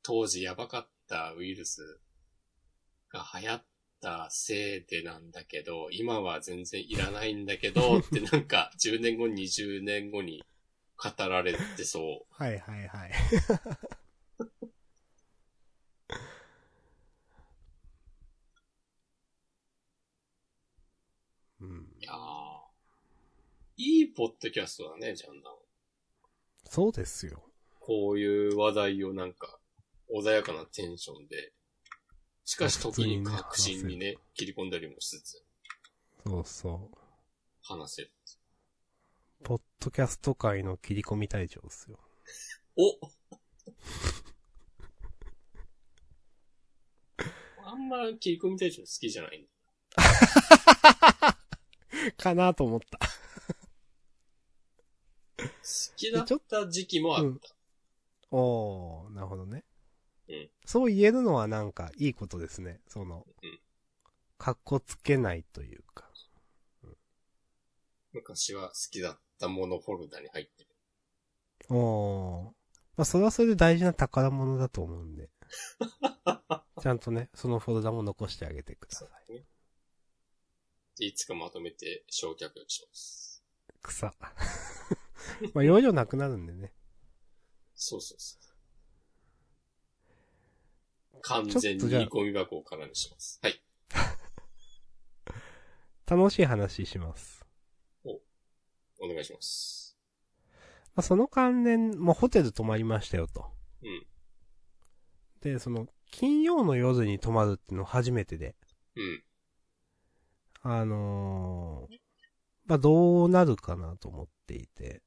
[0.02, 1.98] 当時やばかったウイルス
[3.09, 3.64] が流行っ
[4.02, 10.44] たせいでなんだけど、今は全然いらないんだけど、ってなんか10年後、20年後に
[10.96, 12.42] 語られてそう。
[12.42, 13.12] はいはいはい。
[21.61, 21.87] うん。
[22.00, 22.16] いやー。
[23.78, 25.54] いいポッドキャストだね、ジャンダン。
[26.64, 27.42] そうですよ。
[27.80, 29.59] こういう話題をなんか、
[30.11, 31.52] 穏やかなテンションで、
[32.44, 35.44] しかし時に確信にね、切り込んだりもしつつ、
[36.24, 36.98] そうそう。
[37.62, 38.12] 話せる。
[39.44, 41.99] ポッドキャスト界の切り込み隊長ですよ。
[42.77, 42.99] お
[47.64, 49.49] あんま切り込み隊長好きじゃない。
[52.16, 52.99] かなと思った。
[55.38, 55.44] 好
[55.96, 57.29] きだった時期もあった。
[57.29, 57.40] うん
[58.33, 59.64] おー、なるほどね。
[60.29, 62.81] うんそう言えるのはなんかいいことですね。
[62.88, 63.61] そのうん、
[64.38, 66.11] かっこつけないというか。
[68.12, 70.70] 昔は好きだったものフォルダに入ってる。
[71.70, 72.44] おー。
[72.96, 75.31] まあ、それはそれで大事な宝物だと思うんで。
[76.81, 79.33] ちゃんとね、そのフォルダも残してあげてください。
[79.33, 79.44] ね。
[80.99, 83.44] いつかまとめて焼却します。
[83.83, 84.14] 草。
[85.53, 86.72] まあ、容量なくなるんでね。
[87.75, 88.46] そうそうそう。
[91.22, 93.40] 完全にゴミ箱を空にします。
[93.42, 93.61] はい。
[96.07, 97.45] 楽しい話します。
[99.00, 99.96] お願いします。
[100.94, 103.46] まあ、その関連、もうホテル泊まりましたよと。
[103.82, 104.06] うん。
[105.42, 108.54] で、その、金曜の夜に泊まるっていうの初めてで。
[108.96, 109.22] うん。
[110.62, 111.96] あのー
[112.66, 115.02] まあ、どうなるかなと思っていて。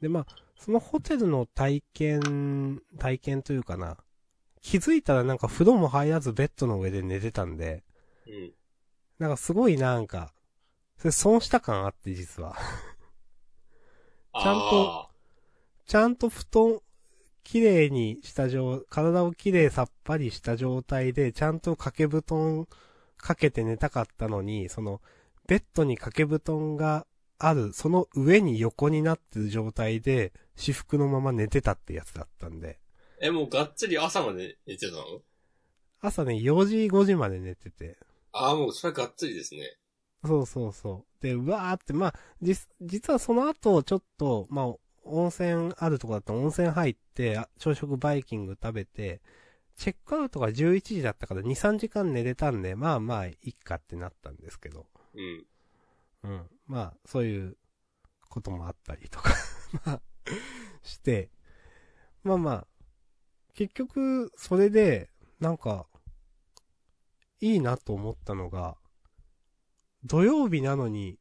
[0.00, 0.26] で、まあ、
[0.58, 3.98] そのホテルの体験、体験というかな。
[4.62, 7.84] 気づいたらなんか風呂も入らずベッドの上で寝てたんで、
[8.26, 8.52] うん。
[9.18, 10.32] なんかすごいなんか、
[10.96, 12.56] それ損した感あって実は。
[14.34, 15.08] ちゃんとあ
[15.86, 16.80] ちゃんと布団、
[17.44, 22.66] 綺麗にした状、体を綺麗さっぱりした状態で、ちゃんと掛け布団
[23.16, 25.00] かけて寝たかったのに、その、
[25.48, 27.06] ベッドに掛け布団が
[27.38, 35.02] ある、その上に横になってる状態で、私服のまま寝てたってやつだったんで、ーえ、もうがっつり朝まで寝てたの？
[36.00, 37.98] 朝ね、4時5時まで寝てて、
[38.32, 39.76] ああ、もうそれはがっつりですね。
[40.24, 41.22] そうそうそう。
[41.22, 49.20] で、うわーって、まあ、じ、実はその後、ちょっと、まあ、温泉あるとこだったら温泉入って、あ朝食バイキング食べて、
[49.76, 54.86] チェックアウトが11時だったから2、3時間寝れたんで、まあまあ、いいかってなったんですけど。
[55.14, 55.46] うん。
[56.22, 56.46] うん。
[56.66, 57.56] まあ、そういう
[58.28, 59.34] こともあったりとか、
[59.84, 60.02] まあ、
[60.82, 61.30] して、
[62.22, 62.66] まあまあ、
[63.54, 65.86] 結局、それで、なんか、
[67.40, 68.76] いいなと思ったのが、
[70.04, 71.18] 土曜日なのに、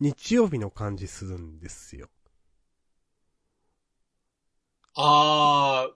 [0.00, 2.08] 日曜日の感じするんですよ。
[4.94, 5.94] ああ、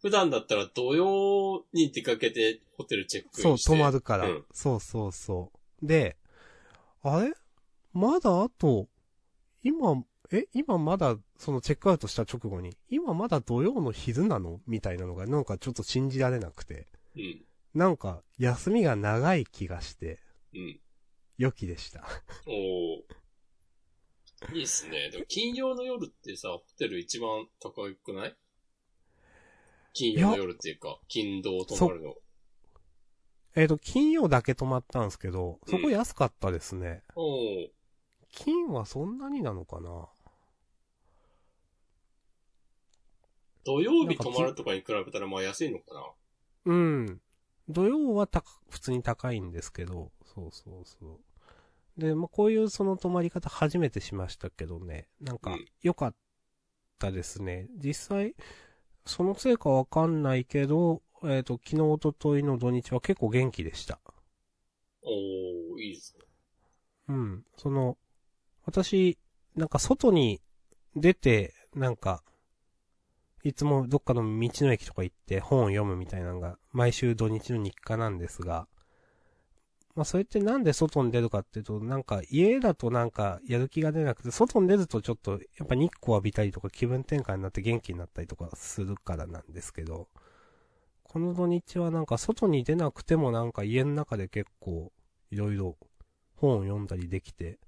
[0.00, 3.70] 普段だったら土曜に出かけてホテルチェックイそう、ンして。
[3.70, 4.28] 泊まるから。
[4.28, 5.52] うんそうそうそ
[5.82, 5.86] う。
[5.86, 6.16] で、
[7.02, 7.32] あれ？
[7.92, 8.88] まだあと、
[9.62, 14.60] 今、え、今まだ、そのチェックアウトした直後に、今まだ土曜の昼なの？
[14.66, 16.86] みたいなのが、なんかちょっと信じられなくて。
[17.16, 17.44] うん。
[17.74, 20.18] なんか、休みが長い気がして、
[20.54, 20.80] うん。
[21.38, 22.04] 良きでした。
[22.46, 22.54] おー
[24.54, 25.10] いいっすね。
[25.10, 28.36] でも金曜の夜ってさ、ホテル一番高くない？
[29.94, 32.14] 金曜の夜っていうか、金土泊まるの。
[33.56, 37.02] えっ、と、金曜だけ泊まったんですけど、うんそこ安かったですね。
[37.16, 37.68] おー
[38.30, 40.08] 金はそんなになのかな？
[43.64, 46.02] 土曜日泊まるとかに比べたらまあ安いのかな？
[46.66, 47.20] うん。
[47.68, 51.20] 土曜は高普通に高いんですけど、そうそうそう。
[51.98, 56.14] で、まあ、こういうその泊まり方初めてしましたけどね、なんかうん良かっ
[56.98, 57.66] たですね。
[57.76, 58.34] 実際、
[59.04, 64.00] そのせいかわかんないけど、えっ、と、昨日、おとといの土日は結構元気でした。
[65.02, 66.24] おーいいですね。
[67.08, 67.44] うん。
[67.56, 67.98] その、
[68.64, 69.18] 私、
[69.56, 70.40] なんか外に
[70.94, 72.22] 出て、なんか、
[73.42, 78.68] いつもどっかの道の駅とか行って本を読むみたいなのが、毎週土日の日課なんですが、
[79.98, 90.06] まあそれってなんで外に出るかっていうと、なんか家だとなんかやる気が出なくて、外に出るとちょっとやっぱ日光浴びたりとか気分転換になって元気になったりとかするからなんですけど、
[91.02, 94.92] この土日はなんか外に出なくてもなんか家の中で結構
[95.32, 95.76] いろいろ
[96.36, 97.58] 本を読んだりできて、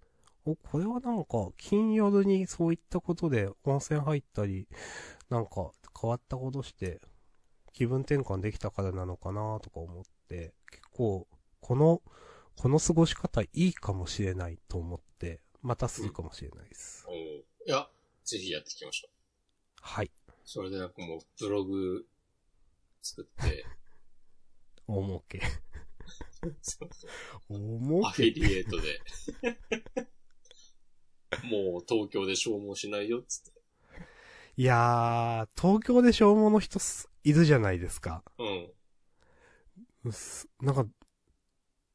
[0.45, 4.69] お、これはなんか、金夜にそういったことで温泉入ったり、
[5.29, 7.01] なんか変わったことして、
[7.73, 11.27] 気分転換できたからなのかなとか思って、結構、
[11.61, 12.03] この、
[12.57, 17.07] この過ごし方いいかもしれないと思って、またするかもしれないです。
[17.09, 17.89] おーいや、
[18.25, 19.11] ぜひやっていきましょう。
[19.81, 20.11] はい。
[20.45, 22.07] それでなんかもう、ブログ
[23.03, 23.65] 作って、
[24.87, 25.41] 大儲け。
[27.49, 29.01] 大儲アフィリエイトで。
[31.45, 33.61] もう東京で消耗しないよっつって。
[34.57, 38.25] いやー、東京で消耗の人すいるじゃないですか。
[38.39, 38.73] うん。
[40.61, 40.87] なんか、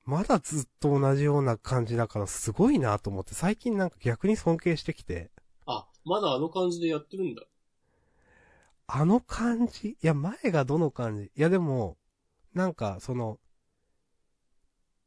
[0.05, 5.31] まだずっと同じような感じだからすごいなと思って、最近なんか逆に尊敬してきて、
[5.65, 7.41] あ、まだあの感じでやってるんだ。
[8.87, 9.89] あの感じ？
[9.89, 11.31] いや、前がどの感じ？
[11.35, 11.97] いや、でも、
[12.53, 13.39] なんか、その、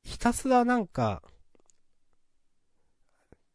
[0.02, 1.22] ひたすらなんか、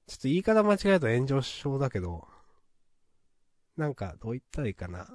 [0.07, 2.25] ちょっと言い方間違えると炎上しそうだけど、
[3.75, 5.09] なんか、どう言ったらいいかな。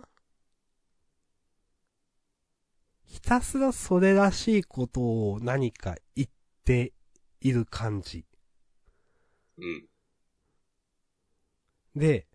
[3.09, 6.28] ひたすらそれらしいことを何か言っ
[6.64, 6.92] て
[7.40, 8.26] いる感じ。
[9.56, 9.84] うん。
[11.96, 12.26] で、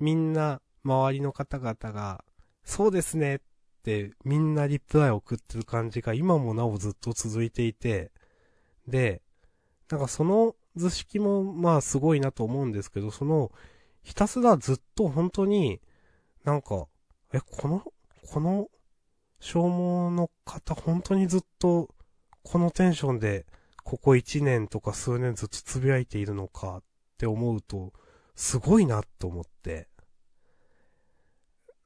[0.00, 2.24] みんな、周りの方々が、
[2.64, 3.40] そうですねっ
[3.84, 8.10] て、みんなリプライを送ってる感じが今もなおずっと続いていて、
[8.88, 9.20] で、
[9.90, 13.52] なんかその図式もまあすごいなと思うんですけど、その、
[14.02, 15.80] ひたすらずっと本当に、
[16.44, 16.86] なんか、
[17.32, 17.84] え、この、
[18.32, 18.68] この、
[19.42, 21.88] 消耗の方本当にずっと、
[22.44, 23.44] このテンションで、
[23.82, 26.82] ここ1年とか数年ずっとつぶやいているのかっ
[27.18, 27.92] て思うと、
[28.36, 29.88] すごいなって思って。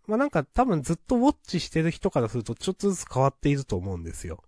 [0.07, 4.45] まあ、なんか多分ずっとウォッチしてる人からするとちょっとずつ変わっていると思うんですよ。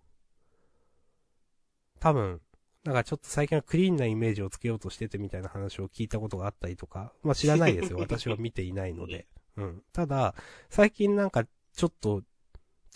[2.01, 2.43] 多分、
[2.85, 7.99] なんかちょっと最近はクリーンなイメージをつけようとしててみたいな話を聞いたことがあったりとか、まあ知らないですよ。
[8.01, 9.27] 私は見ていないので。
[9.57, 9.83] うん。
[9.95, 10.35] ただ、
[10.69, 11.47] 最近なんか
[11.79, 12.23] ちょっと、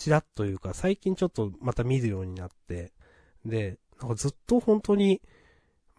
[0.02, 2.92] ちらっというか、最近ちょっとまた見るようになって、
[3.46, 5.22] で、なんかずっと本当に、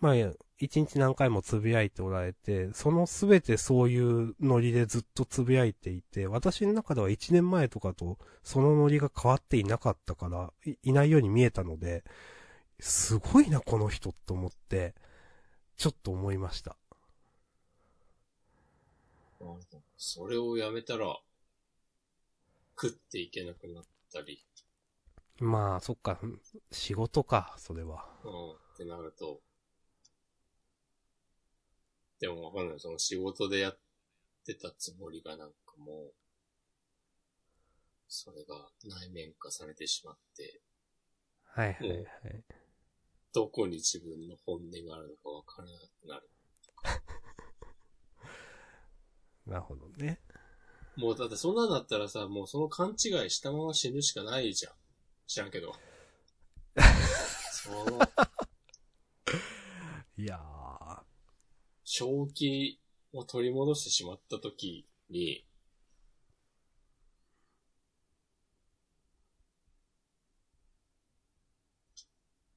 [0.02, 0.14] まあ、
[0.60, 12.04] 一日何回もつぶやいておられて、そのすべてそういうノリでずっとつぶやいていて、私の中では1年前とかとそのノリが変わっていなかったから、いいないように見えたので、
[12.82, 14.96] すごいな、この人と思って、
[15.78, 16.76] ちょっと思いました。
[19.96, 21.18] それをやめたら、
[22.76, 23.84] 食っていけなくなっ
[24.14, 24.46] たり、
[25.40, 26.20] まあ、そっか、
[26.72, 28.06] 仕事か、それは。
[28.24, 29.42] うん、ってなると、
[32.20, 32.80] でもわかんない。
[32.80, 33.80] その仕事でやっ
[34.46, 36.14] てたつもりがなんかもう、
[38.08, 40.62] それが内面化されてしまって、
[41.44, 42.06] はいはいはい。
[43.34, 46.30] どこに自分の本音があるのかわからなくなる。
[49.46, 50.22] なるほどね。
[50.96, 54.74] もうだってそんなんだったらさ、もうその勘違いしたまま死ぬしかないじゃん。
[55.26, 55.74] 知らんけど。
[57.52, 58.00] その、
[60.18, 61.04] いやー、
[61.84, 62.80] 正気
[63.12, 65.46] を取り戻してしまった時に、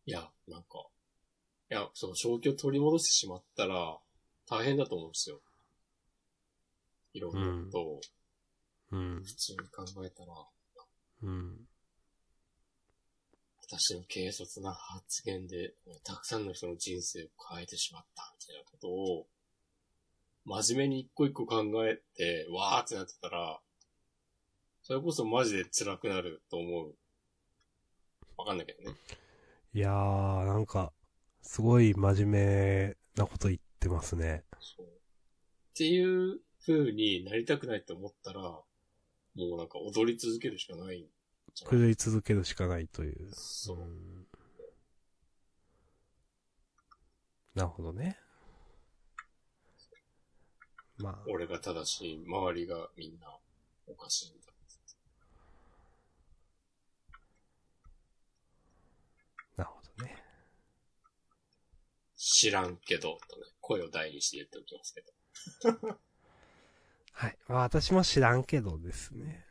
[0.05, 0.87] いや、なんか、
[1.71, 3.99] いや、その正気を取り戻してしまったら、
[4.47, 5.41] 大変だと思うんですよ。
[7.15, 8.01] いろんなことを
[8.97, 10.33] うん、普通に考えたら、
[11.23, 11.69] うん。
[13.69, 15.75] 私の軽率な発言で、
[16.05, 19.27] たくさんの人の人生を変えてしまった、みたいなことを、
[20.45, 23.61] 真面目に一個一個考えて、わーってなってたら、
[24.83, 26.95] それこそマジで辛くなると思う。
[28.39, 28.97] わかんないけどね。
[29.75, 30.93] いやー、なんか、
[31.43, 34.45] すごい真面目なこと言ってますね。
[34.61, 34.87] そう。
[34.87, 34.89] っ
[35.75, 38.41] ていう風になりたくないと思ったら、
[39.37, 41.07] もうなんか踊り続けるしかないん
[41.55, 41.81] じゃない？
[41.81, 43.29] 狂い続けるしかないという。
[43.33, 43.79] そう。
[43.79, 44.27] ん
[47.55, 48.19] なるほどね。
[50.99, 53.39] まあ、俺が正しい、周りがみんな
[53.87, 54.47] おかしいんだ。
[59.59, 60.17] なるほどね。
[62.17, 65.03] 知らんけど、とね、声を大にして言っておきますけ
[65.83, 65.99] ど。
[67.17, 67.39] はい。
[67.49, 69.47] まあ私も知らんけどですね。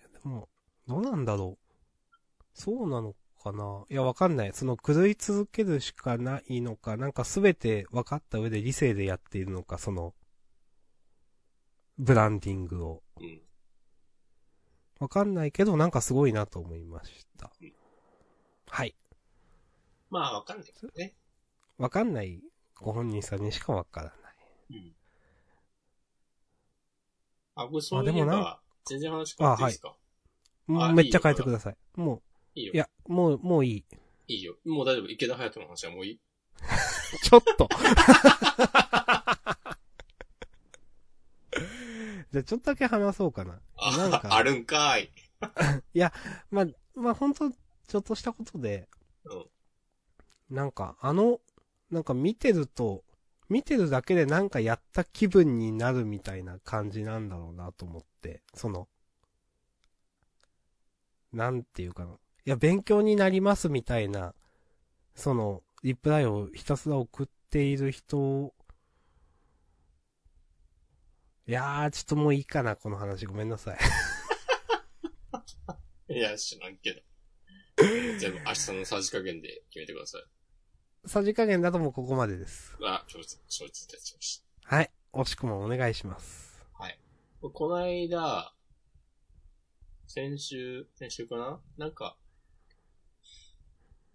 [0.00, 0.48] いやでも、
[0.86, 2.38] どうなんだろう。
[2.54, 4.52] そうなのかないや、わかんない。
[4.54, 10.14] その狂い続けるしかないのか、なんかすべて分かった上で理性でやっているのか、その、
[11.98, 13.02] ブランディングを。
[13.20, 13.42] うん。
[15.00, 17.52] わかんないけど、なんかすごいなと思いました。
[18.70, 18.96] はい。
[20.08, 21.14] まあ、わかんないけどね。
[21.76, 22.40] わかんない
[22.74, 24.78] ご本人さんにしかわからない。
[24.78, 24.97] うん。
[27.58, 28.06] あ、これそうい
[28.86, 29.88] 全然話変わっていいですか？
[29.88, 31.76] あもうめっちゃ変えてください。
[31.96, 32.22] も
[32.54, 32.78] いいよう、い。
[32.78, 33.84] や、もう、もういい。
[34.28, 34.56] いいよ。
[34.64, 35.08] もう大丈夫。
[35.08, 36.20] 池田隼人の話はもういい？
[37.22, 37.68] ちょっと。
[42.30, 43.52] じゃあちょっとだけ話そうかな。
[43.96, 45.10] なんあ、かあるんかーい。
[46.50, 48.88] まあ、まあ本当ちょっとしたことで、
[49.24, 49.44] うん
[50.50, 51.40] なんかあの、
[51.90, 53.04] なんか見てると、
[53.48, 58.88] 見てるだけでなんかやった気分になるみたいな感じなんだろうなと思って、その、
[61.32, 62.12] なんていうかな。
[62.12, 62.16] い
[62.50, 64.34] や、勉強になりますみたいな、
[65.14, 68.52] その、リプライをひたすら送っている人、
[71.46, 73.24] いやー、ちょっともういいかな、この話。
[73.24, 73.78] ごめんなさい。
[76.14, 77.00] いや、知らんけど。
[78.18, 80.37] 全部明日のさじ加減で決めてください。
[81.08, 82.76] さじ加減だともうここまでです。
[82.84, 84.90] あ、承知、承知いたしましはい。
[85.14, 86.60] 惜しくもお願いします。
[86.76, 86.84] た。
[86.84, 86.98] はい。
[87.40, 88.52] この間、
[90.06, 92.18] 先週、先週かななんか、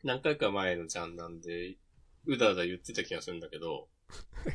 [0.03, 1.77] 何回か前のジャンなんで、
[2.27, 3.87] うだうだ言ってた気がするんだけど、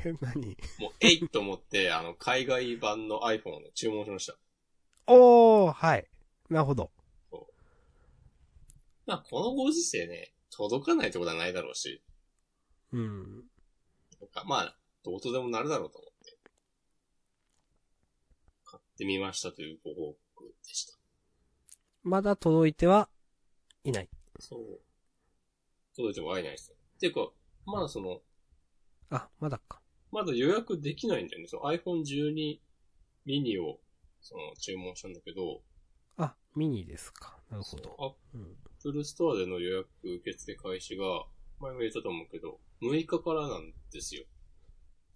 [0.05, 0.57] え、 何？
[0.79, 4.37] もう、えいと思って、あの、海外版の iPhone をね、注文しました。
[5.09, 6.07] おー、はい。
[6.51, 6.93] なるほど。
[9.07, 12.01] まあ、このご時世ね、届かないってことはないだろうし、
[12.93, 13.45] うん。
[14.21, 16.37] なんかまあ、どうとでもなるだろうと思って、
[18.65, 20.99] 買ってみましたというご報告でした。
[22.03, 23.09] まだ届いては
[23.85, 24.09] いない。
[24.39, 24.81] そう。
[25.97, 26.77] 届いても会えないですよ。
[26.97, 27.31] っていうか、
[27.67, 28.21] まだその、
[29.11, 29.81] あ、まだか。
[30.11, 31.49] まだ予約できないんだよね。
[31.49, 32.61] その iPhone12
[33.27, 33.79] ミニを、
[34.21, 35.63] その、注文したんだけど、
[36.17, 37.39] あ、ミニですか。
[37.51, 37.97] なるほど。
[37.99, 38.57] アッうん。
[38.83, 41.27] プルストアでの予約受付開始が、
[41.61, 44.25] 前も言ったと思うけど、6日からなんですよ。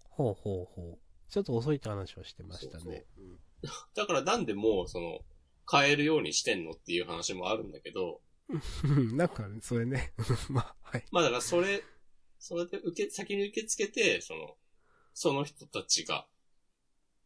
[0.09, 1.31] ほうほうほう。
[1.31, 3.05] ちょっと遅いって話をしてましたそうね。
[3.95, 5.19] だからなんでもう、その、
[5.65, 8.21] 買えるようにしてんのっていう話もあるんだけど、
[8.83, 10.13] うん なんか、それね。
[10.49, 11.05] まあ、はい。
[11.11, 11.83] まあだからそれ、
[12.39, 14.57] それで受け、先に受け付けて、その、
[15.13, 16.27] その人たちが、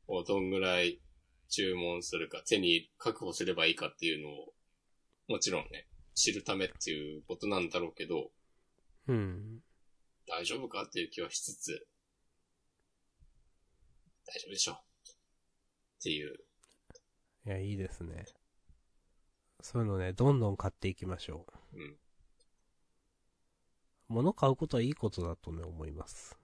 [0.05, 1.01] こうどんぐらい
[1.49, 4.53] 注文するか、手に確保すればいいかっていうのを、
[5.27, 8.31] もちろんね、知るためっていうことなんだろうけど、
[9.07, 9.63] うん。
[10.27, 11.87] 大丈夫かっていう気はしつつ、
[14.27, 14.75] 大丈夫でしょう。
[14.75, 14.79] っ
[16.03, 16.35] ていう。
[17.45, 18.25] いや、いいですね。
[19.61, 21.97] そういうのね、どんどん買っていきましょうん。
[24.09, 24.13] う。
[24.15, 26.37] 物買うことはいいことだとね、思います。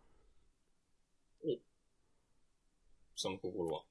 [3.15, 3.83] その心は。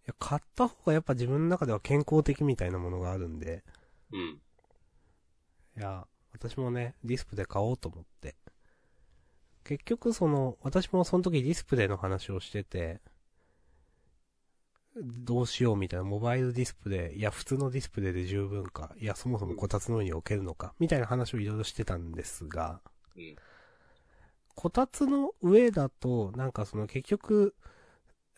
[0.00, 3.64] いや、買った方がやっぱ自分の中では健康的みたいなものがあるんで、
[4.12, 4.40] うん。
[5.76, 8.36] いや、私もね、ディスプレイ買おうと思って。
[9.64, 13.00] 結局その、私もその時ディスプレイの話をしてて、
[14.96, 22.80] どうしようみたいな、モバイルディスプレイ、いや、普通のディスプレイで十分か、いや、そもそもこたつの上に置けるのか、みたいな話をいろいろしてたんですが、
[23.16, 23.36] うん。
[24.54, 27.54] こたつの上だと、なんかその結局、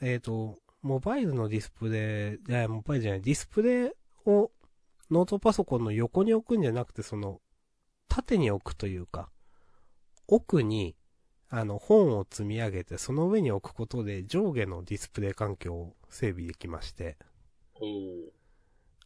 [0.01, 3.91] えっ、と、モバイルのディスプレイ、いや、モバイルじゃない、ディスプレイ
[4.27, 4.53] を
[5.11, 7.41] ノートパソコンの横に置くんじゃなくて、その、
[8.09, 9.31] 縦に置くというか、
[10.27, 10.97] 奥に、
[11.49, 17.17] あの、本を積み上げて、その上に置くことで上下のディスプレイ環境を整備できまして。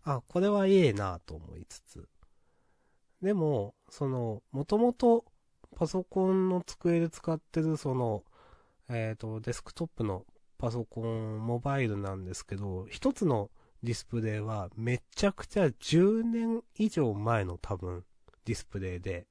[0.05, 2.09] あ、これはいいなと思いつつ。
[3.21, 5.25] でも、その、もともと
[5.77, 8.25] パソコンの机で使ってるその、
[8.89, 10.25] えっ、と、デスクトップの
[10.57, 13.51] パソコン、モバイルなんですけど、一つの
[13.83, 18.05] ディスプレイはめちゃくちゃ10年以上前の多分
[18.45, 19.27] ディスプレイで、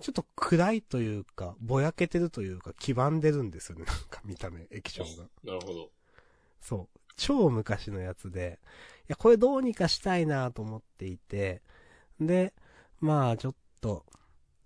[0.00, 3.84] ちょっと暗いというか、ぼやけてるというか、黄ばんでるんですよね。
[3.86, 5.28] なんか見た目、液晶が。
[5.42, 5.90] なるほど。
[6.60, 6.98] そう。
[7.16, 8.58] 超昔のやつで、
[9.02, 11.62] いや、これどうにかしたいなと思っていて、
[12.18, 12.54] で、
[13.00, 14.04] まあちょっと、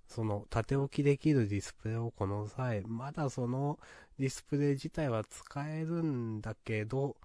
[0.06, 3.78] その、縦置きできるディスプレイをこの際、まだその
[4.18, 7.16] ディスプレイ自体は使えるんだけど、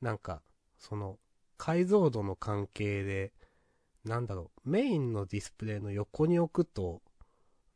[0.00, 0.42] なんか、
[0.76, 1.18] その、
[1.64, 3.32] 解像度の関係で、
[4.04, 7.00] なんだろう、メインのディスプレイの横に置くと、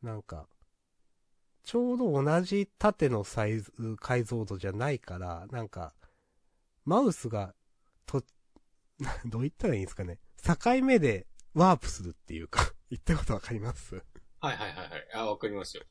[0.02, 0.46] なんか、
[1.64, 5.94] ちょうど同じ縦のサイズ、解像度じゃないから、なんか、
[6.84, 7.54] マウスが、
[8.04, 8.22] と、
[9.24, 10.18] どう言ったらいいんですかね。
[10.42, 13.94] 境目でワープするっていうか、言ったことわかります？
[14.40, 15.08] はいはいはいはい。
[15.14, 15.84] あ、わかりますよ。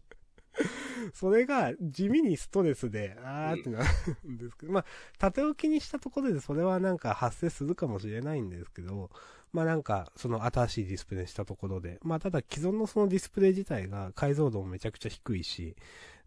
[1.13, 4.85] それが地味にストレスで、あーってなるんですけど、まあ、
[5.17, 9.09] 縦置きにしたところでそれはなんか発生するかもしれないんですけど、
[9.53, 15.75] まあなんか、その新しいディスプレイにしたところで、まあただ既存のそのディスプレイ自体が解像度もめちゃくちゃ低いし、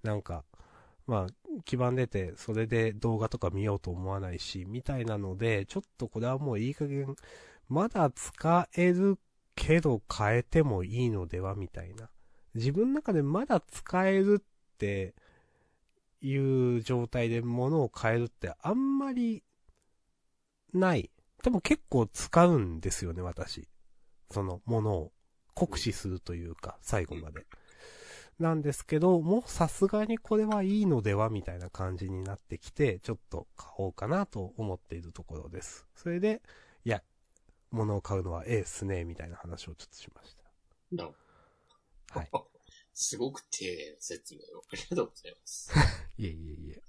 [0.03, 0.45] なんか、
[1.07, 7.17] まあ、基盤出て、それで動画とか見ようと思わないし、みたいなので、ちょっとこれはもういい加減、
[7.69, 9.19] まだ使える
[9.55, 12.09] けど変えてもいいのではみたいな。
[12.55, 14.43] 自分の中でまだ使える
[14.81, 15.15] って
[16.23, 19.45] いう状態で物を変えるってあんまり
[20.73, 21.11] ない。
[21.43, 23.69] 多分結構使うんですよね、私。
[24.31, 25.13] そのものを
[25.55, 27.47] 酷使するというか、最後まで。
[28.39, 35.87] なんですけど、もうさすがにこれはいいのではみたいな感じになってきて、ちょっと買おうかなと思っているところです。
[35.95, 36.41] それで、
[36.85, 37.03] いや、
[37.71, 40.45] 物を買うのはええっすね、みたいな話をちょっとしました。
[40.93, 41.11] な
[42.13, 42.50] はい。
[43.03, 45.73] すごく丁寧な説明を ありがとうございます。
[46.19, 46.83] いえいえいえ。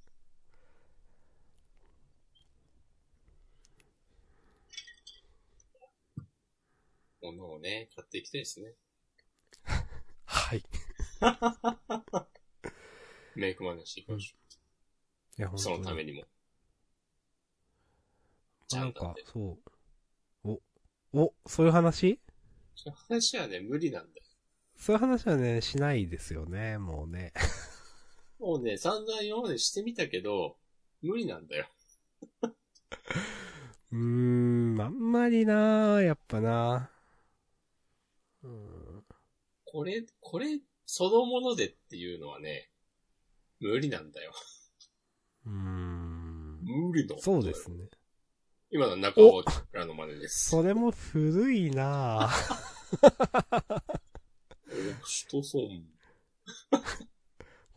[7.21, 8.73] 物をね、買っていきたいですね。
[10.25, 10.63] はい。
[13.35, 14.35] メイクマネしていきまし
[15.37, 15.57] いや、ょう。
[15.57, 15.77] そ本当に。
[15.77, 16.27] のためにも。
[18.71, 19.57] なんんかそ
[20.43, 20.49] う。
[20.49, 20.61] お、
[21.13, 22.19] お、そういう話？
[22.75, 24.30] その話はね、無理なんだよ。
[24.81, 27.33] そういう話はね、しないですよね、もうね。
[28.39, 30.57] もうね、散々今までしてみたけど、
[31.03, 31.69] 無理なんだよ。
[33.93, 36.89] うーん、あんまりなーやっぱな
[38.41, 39.05] うーん。
[39.65, 42.71] これ、これ、そのものでっていうのはね、
[43.59, 44.33] 無理なんだよ。
[45.45, 46.59] うーん。
[46.63, 47.15] 無理だ。
[47.19, 47.69] そうです。
[47.69, 47.87] ね。
[48.71, 50.49] 今の中尾らの真似です。
[50.49, 53.91] それも古いなぁ。
[54.71, 55.85] お人損。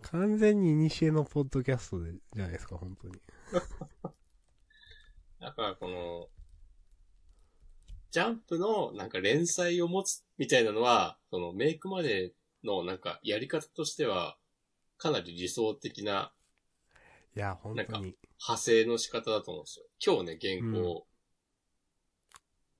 [0.03, 3.21] 完全に西のポッドキャストで、じゃないですか、本当に。
[5.41, 6.29] だからこの、
[8.11, 12.33] ジャンプのなんか連載を持つみたいなのは、そのメイクまで
[12.63, 14.39] のなんかやり方としては、
[14.97, 16.33] かなり理想的な
[17.35, 18.17] いや、本当に。
[18.39, 19.87] 派生の仕方だと思うんですよ。
[20.05, 21.07] 今日ね、原稿、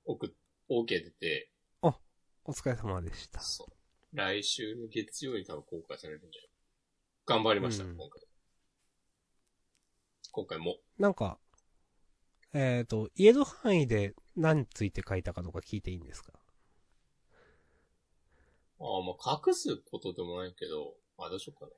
[0.05, 0.29] 送っ、
[0.69, 1.51] OK 出て、
[2.47, 3.39] お疲れ様でした。
[3.41, 3.84] そう。
[4.15, 6.49] 来週の月曜に多分公開されるんじゃない？
[7.25, 8.21] 頑張りました、うん今回。
[10.31, 10.77] 今回も。
[10.97, 11.37] なんか、
[12.53, 16.31] えっ、と、言える範囲で何について書いたかとか聞いていいんですか？
[18.79, 21.71] ああ、まあ、隠すことでもないけど、まあ、どうしようかな。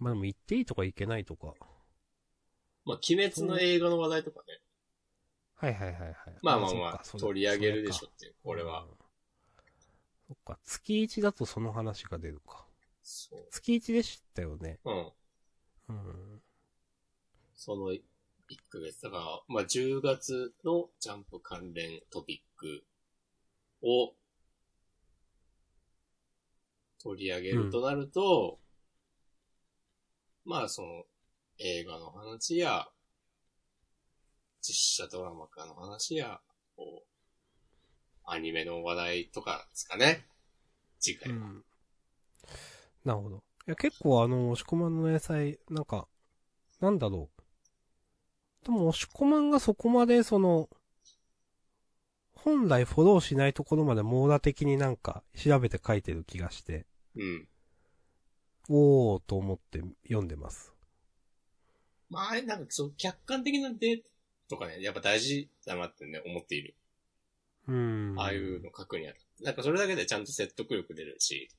[0.00, 1.54] まあでも言っていいとかいけないとか。
[2.84, 4.60] まあ、鬼滅の映画の話題とかね。
[5.54, 6.14] はいはいはいはい。
[6.42, 8.82] まあまあまあ、取り上げるでしょっていう、これは。
[8.84, 9.03] うん
[10.26, 12.66] そっか、月1だとその話が出るか。
[13.02, 14.78] そ月1でしたよね。
[14.84, 14.90] う。
[14.90, 15.12] うん。
[15.88, 16.42] うん。
[17.54, 18.00] その1
[18.70, 19.02] ヶ月。
[19.02, 22.84] だから、まあ、10月のジャンプ関連トピック
[23.82, 24.14] を
[27.02, 28.58] 取り上げるとなると、
[30.46, 31.04] まあ、その、
[31.58, 32.88] 映画の話や、
[34.60, 36.40] 実写ドラマ化の話や、
[36.76, 37.13] こう、
[38.26, 40.26] アニメの話題とかですかね。
[41.00, 41.38] 次回は。
[41.38, 41.64] うん。
[43.04, 43.36] なるほど。
[43.36, 46.08] いや、結構あの、押し込まんの野菜、なんか、
[46.80, 47.30] なんだろ
[48.62, 48.64] う。
[48.64, 50.68] でも、押し込まんがそこまで、その、
[52.34, 56.84] 本来フォローしないところまで網羅的になんか調べて書いてる気がして、
[57.16, 57.48] うん。
[58.68, 60.74] おーと思って読んでます。
[62.10, 64.08] まあ、あれ、なんか、そう、客観的なデータ
[64.48, 66.74] とかね、やっぱ大事だなってね、思っている。
[67.68, 68.14] うん。
[68.18, 69.44] ああいうの書くにあた。
[69.44, 71.50] なんかそれだけでちゃんと説得力出るし、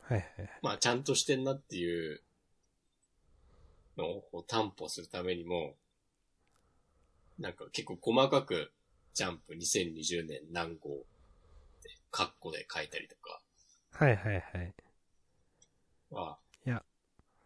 [0.00, 0.50] はいはいはい。
[0.62, 2.22] まあちゃんとしてんなっていう
[3.96, 5.74] のを担保するためにも、
[7.38, 8.72] なんか結構細かく
[9.14, 10.94] ジャンプ2020年何号っ
[11.82, 13.40] てカッコで書いたりとか
[13.92, 14.74] はいはいはい。
[16.10, 16.38] は、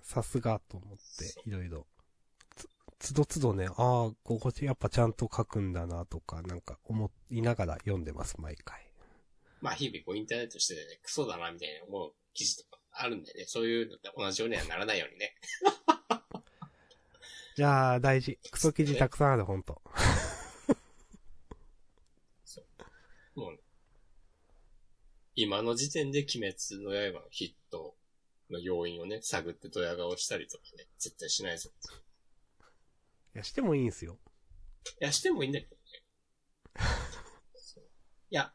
[0.05, 1.87] さすがと思って、いろいろ。
[3.05, 8.81] つ、つどつどね、ああ、ここやっぱちゃんと書くんだなとか、なんか思いながら読んでます、毎回。
[9.61, 15.35] まあ日々こうインターネットしてね、クソだなみたいな思う記事とかあるんでね、そういうのって同じようにはならないようにね。
[17.57, 18.39] いやー、大事。
[18.51, 19.83] クソ記事たくさんある、ほんと。
[23.37, 23.59] もう、
[25.35, 27.95] 今の時点で鬼滅の刃のヒット
[28.51, 31.71] の要因をね、探ってドヤ顔したりとかね、絶対しないぞ。
[33.35, 34.16] いや、してもいいんすよ。
[35.01, 35.80] いや、してもいいんだけどね。
[38.30, 38.55] いや、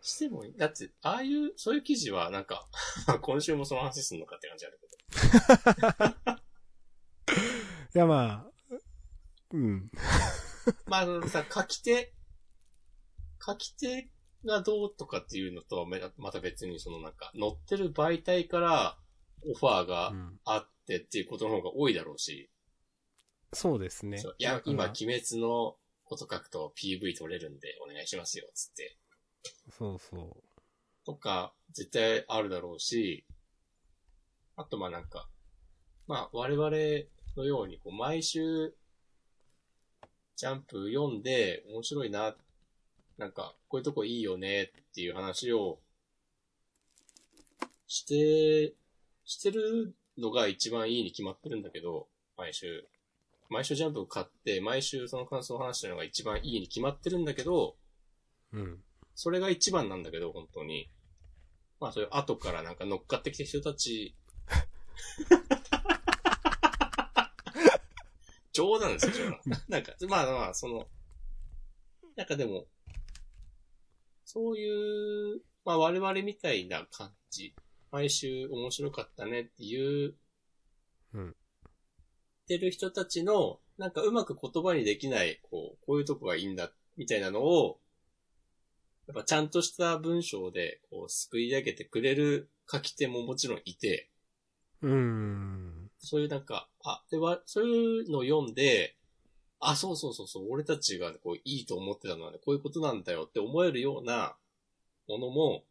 [0.00, 0.56] してもいい。
[0.56, 2.68] だって、ああいう、そういう記事はなんか、
[3.20, 4.92] 今週もその話すんのかって感じあるけど。
[7.94, 8.76] いや、まあ、
[9.50, 9.90] うん。
[10.86, 12.14] まあ、あのさ、書き手、
[13.44, 14.10] 書き手
[14.46, 18.98] がどうとかっていうのとはめまた別にそのなんか、載ってる媒体から
[19.44, 20.40] オファーがうん。
[20.44, 22.50] あってっていうことの方が多いだろうし、
[23.52, 24.22] そうですね。
[24.38, 28.96] いや今、鬼滅のこと書くと PV 取れるんでお願いしますよ、つって。
[29.78, 30.36] そうそ
[31.04, 33.24] とか、絶対あるだろうし、
[34.56, 35.28] あとまあなんか、
[36.06, 36.70] まあ我々
[37.36, 38.74] のようにこう毎週、
[40.36, 42.34] ジャンプ読んで面白いな、
[43.18, 45.78] なんかこういうとこいいよねっていう話を
[47.86, 48.74] して、
[49.24, 52.88] してるのが一番いいに決まってるんだけど、毎週。
[53.52, 57.76] 毎週ジャンプを買って、毎週その感想を話してるのが一番いいに決まってるんだけど、
[58.52, 58.58] う。
[58.58, 58.82] うん。
[59.14, 60.90] それが一番なんだけど、本当に。
[61.78, 64.16] まあ、そういう後からなんか乗っかってきた人たち、
[68.52, 69.40] 冗談ですよ、冗談。
[69.68, 70.88] なんか、まあまあ、その、
[72.16, 72.66] なんかでも、
[74.24, 77.54] そういう、まあ我々みたいな感じ、
[77.90, 80.16] 毎週面白かったねっていう、
[81.14, 81.36] うん。
[82.42, 87.78] ってる人たちの、なんかうまく言葉にできない、こう、こういうとこがいいんだ、みたいなのを、
[89.06, 94.10] やっぱちゃんとした文章で、こう、救い上げてくれる書き手ももちろんいて、
[94.82, 95.90] うーん。
[95.98, 98.96] そういうなんか、あ、では、そういうのを読んで、
[99.60, 104.36] あ、そうそうそうそう、俺たちがこう、いいと思ってたのはね、こういうことなんだよって思えるような
[105.08, 105.64] ものも、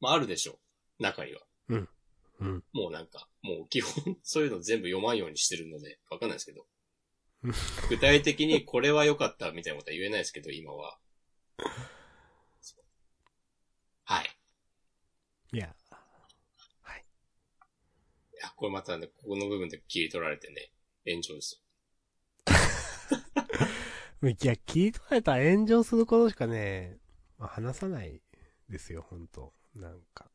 [0.00, 0.58] まああるでしょ
[0.98, 1.02] う。
[1.02, 1.40] 中には。
[1.70, 1.88] うん。
[2.72, 6.66] もうなんか、もう基本、そういうの全部読まんようにしてるので、わかんないですけど
[7.44, 7.52] うん。
[7.88, 10.98] 具体的にこれは良かったみたいなことは言えないですけど、今は。
[14.04, 14.30] はい。
[15.52, 15.74] いや。
[18.34, 20.72] いや、これまたね、ここの部分で切り取られてね、
[21.06, 21.60] 炎上ですよ。
[24.28, 26.98] いや、聞い取られたら炎上することしかね、
[27.38, 28.20] まあ、話さない
[28.68, 29.54] ですよ、ほんと。
[29.74, 30.33] なんか。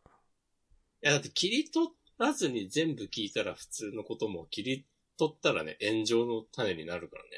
[1.02, 1.88] いや、だって切り取
[2.18, 4.86] らずに全部聞いたら普通のことも切り
[5.18, 7.30] 取ったらね、炎上の種になるからね。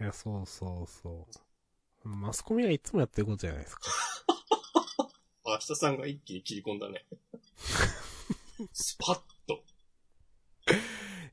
[0.00, 1.28] いや、そうそうそ
[2.04, 2.08] う。
[2.08, 3.82] マスコミはいつもやってることじゃないですか。
[5.44, 7.04] 明日さんが一気に切り込んだね。
[8.72, 9.62] スパッと。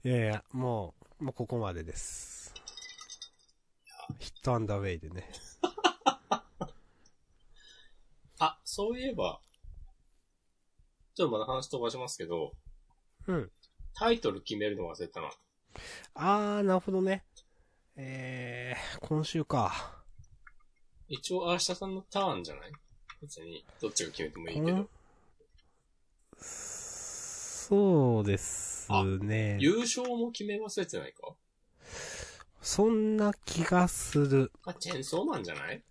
[0.03, 2.53] いやいや、もう、もうここまでです。
[4.19, 5.29] ヒットアンダーウェイでね。
[8.39, 9.39] あ、そういえば、
[11.17, 12.51] ちょっとまだ話飛ばしますけど、
[13.25, 13.49] うん。
[13.95, 15.31] タイトル決めるの忘れたな。
[16.13, 17.23] あー、なるほどね。
[17.95, 20.03] えー、今週か。
[21.07, 22.71] 一応明日さんのターンじゃない？
[23.19, 24.87] 別に、どっちが決めてもいいけど。
[26.39, 28.87] そうです
[29.19, 29.57] ね。
[29.59, 31.33] 優勝も決め忘れてないか？
[32.61, 34.51] そんな気がする。
[34.67, 35.83] あ、チェンソーマンじゃない？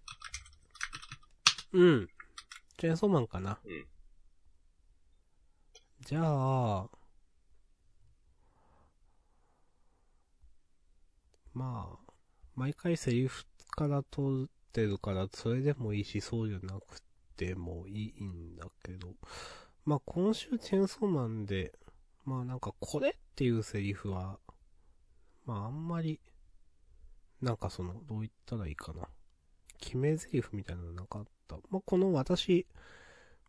[1.73, 2.09] うん。
[2.79, 3.59] チェーンソーマンかな。
[3.65, 3.87] うん。
[6.07, 6.89] じゃあ、
[11.53, 12.13] まあ、
[12.55, 17.03] 毎回セリフから取ってるから、それでもいいし、そうじゃなく
[17.37, 19.15] てもいいんだけど、
[19.85, 21.73] まあ今週チェーンソーマンで、
[22.25, 24.39] まあなんかこれっていうセリフは、
[25.45, 26.21] まああんまり、
[27.43, 29.09] なんかその、どう言ったらいいかな。
[29.81, 31.57] 決め台詞みたいなのなかった。
[31.69, 32.65] まあこの私、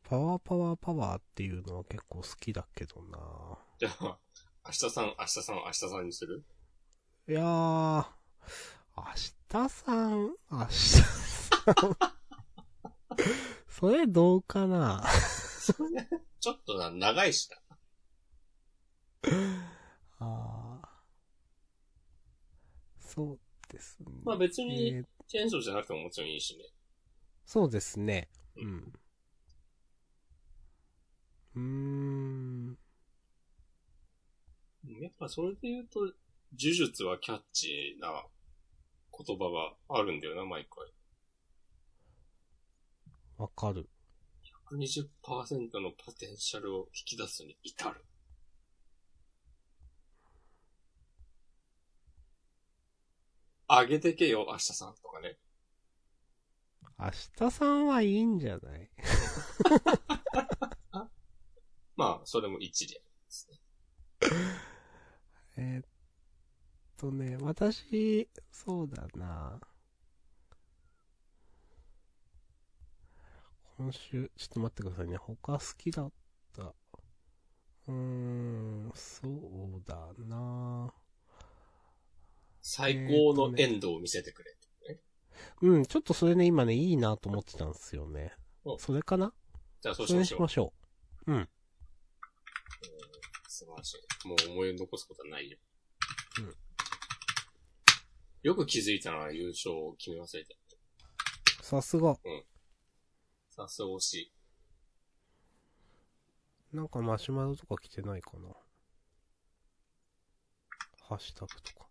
[0.10, 4.18] パワーパワーパワーっていうのは結構好きだけどなじゃあ、
[4.66, 6.46] 明日さん、明日さん、明日さんにする？
[7.28, 8.06] いやー、
[8.96, 9.04] 明
[9.50, 11.76] 日さん、明日さん。
[13.68, 15.04] それどうかな？
[16.40, 17.58] ちょっとな、長いしな。
[20.20, 20.88] あー
[23.06, 24.06] そうですね。
[24.24, 26.64] まあ別にえーチェーンソーじゃなくてももちろんいいしね。
[27.46, 28.30] そうですね。
[28.56, 28.94] うん。
[31.58, 32.78] うーん。
[35.02, 36.14] やっぱそれで言うと、呪
[36.54, 38.24] 術はキャッチーな
[39.26, 40.86] 言葉があるんだよな、毎回。
[43.38, 43.90] わかる。
[44.72, 48.06] 120%のポテンシャルを引き出すに至る。
[53.70, 55.38] 上げてけよ、明日さんとかね。
[57.00, 58.90] 明日さんはいいんじゃない？
[61.98, 63.60] まあ、それも一理ですね。
[65.58, 65.86] えーっ
[66.96, 69.60] とね、私、そうだな。
[73.78, 75.18] 今週、ちょっと待ってくださいね。
[75.18, 76.12] 他好きだっ
[76.56, 76.62] た。
[76.64, 80.94] うーん、そうだな。
[82.62, 84.56] 最高のエンドを見せてくれ。
[85.62, 88.34] うん、ちょっとそれね、今ね、いいなと思ってたんですよね
[88.64, 88.80] お。
[88.80, 89.34] それかな？
[89.82, 90.74] じゃあそうそれしましょ
[91.28, 91.32] う。
[91.32, 91.34] にしましょう。
[91.34, 91.50] うん。
[93.48, 94.28] 素晴らしい。
[94.28, 95.58] もう思い残すことはないよ。
[96.40, 96.56] うん。
[98.44, 100.56] よく気づいたな、優勝を決め忘れて。
[101.62, 102.16] さすが。
[103.50, 104.14] さすが惜し
[106.72, 106.76] い。
[106.76, 108.50] なんかマシュマロとか来てないかな。
[111.02, 111.88] ハッシュタグとか。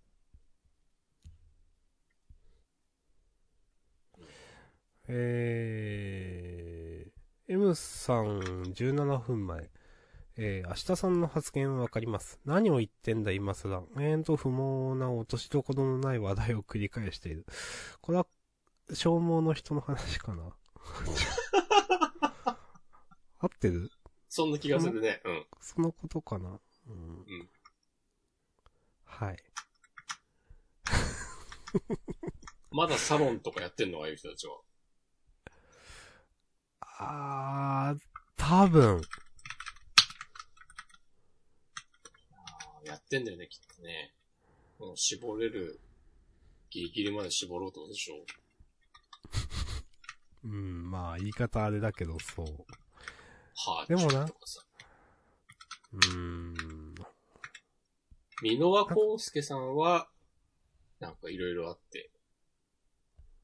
[5.08, 8.40] えー、M さん
[8.74, 9.70] 17分前。
[10.38, 12.38] えー、明日さんの発言はわかります。
[12.44, 13.82] 何を言ってんだ今更。
[13.98, 17.46] えーと不毛な落としどころのない話題を繰り返している。
[18.00, 18.26] これは、
[18.92, 20.54] 消耗の人の話かな
[23.38, 23.90] 合ってる？
[24.28, 25.20] そんな気がするね。
[25.24, 25.46] うん。
[25.60, 26.60] そのことかな。
[26.88, 26.94] うん。
[26.94, 27.48] うん
[29.18, 29.36] はい。
[32.70, 34.58] まだサロンとかやってんのああいう人たちは。
[36.80, 38.00] あー、
[38.36, 39.00] 多分。
[42.30, 44.14] あーやってんだよね、きっとね。
[44.78, 45.80] もう絞れる、
[46.70, 48.24] ギリギリまで絞ろうってことでしょ
[50.44, 52.46] うん、まあ、言い方あれだけど、そう。
[53.56, 54.24] はあ、でもな
[55.92, 56.94] うーん。
[58.42, 60.08] 箕輪康介さんは、
[61.00, 62.10] なんかいろいろあって、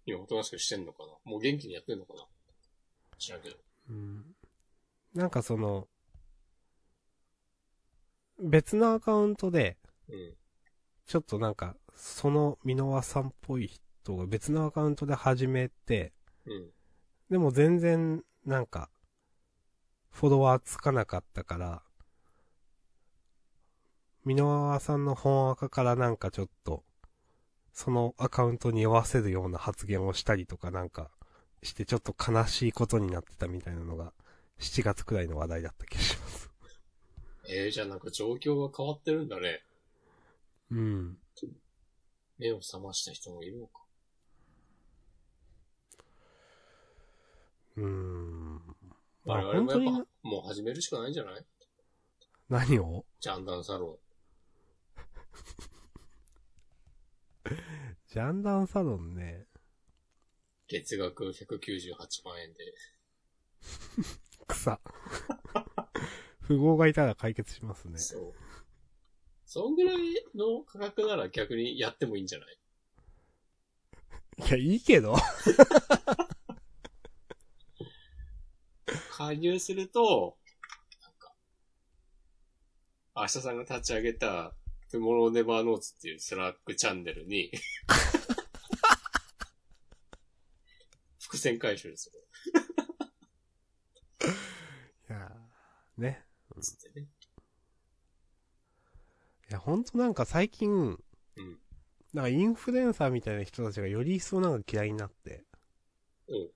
[0.07, 2.27] 今おとなしくしてんのかなもう元気にやってんのかな
[3.19, 3.57] 知らんけど。
[3.89, 4.37] うん。
[5.15, 5.89] なんかその、
[8.39, 9.77] 別のアカウントで、
[10.09, 10.35] うん。
[11.07, 16.13] ちょっとなんか、その箕輪さんっぽい人が別のアカウントで始めて、
[16.47, 16.71] うん。
[17.31, 18.91] でも全然、なんか、
[20.11, 21.83] フォロワーつかなかったから、
[24.25, 26.85] 箕輪さんの本アカからなんかちょっと、
[27.73, 31.11] そのアカウントに酔わせるような発言をしたりとかなんか
[31.63, 34.13] してちょっと悲しいことになってたみたいなのが、
[34.59, 36.22] 7月くらいの話題だった気がします。
[37.49, 39.63] えー、じゃあなんか状況が変わってるんだね。
[40.71, 41.19] うん。
[42.39, 43.81] 目を覚ました人もいるのか。
[47.77, 48.57] うーん。
[49.25, 51.45] まあ我々もやっぱもう始めるしかないんじゃない？
[52.49, 53.05] 何を？
[53.21, 53.99] ジャンダンサロ
[58.09, 59.23] ジャンダンサロンね。
[59.33, 59.47] ン。
[60.69, 62.75] 月額198万円で。
[64.49, 64.81] 草。
[66.53, 67.99] 富豪がいたら解決しますね。
[67.99, 68.35] そう。
[69.47, 69.97] そんぐらい
[70.35, 72.59] の価格なら逆にやってもいいんじゃない？
[74.49, 75.15] いや、いいけど。
[79.11, 80.37] 加入すると、
[81.03, 81.35] なんか、
[83.15, 84.55] 明日さんが立ち上げた、
[84.91, 87.51] トゥモローネバーノーツっていうスラックチャンネルに、
[91.21, 92.19] 伏線回収する。
[95.09, 96.25] いやーね。
[96.61, 97.07] つってね。
[99.51, 100.71] いや、ほんとなんか最近、
[101.37, 101.59] うん。
[102.13, 105.45] なんかインフルエンサーみたいな人たちがより一層なんか嫌いになって。
[106.29, 106.53] おう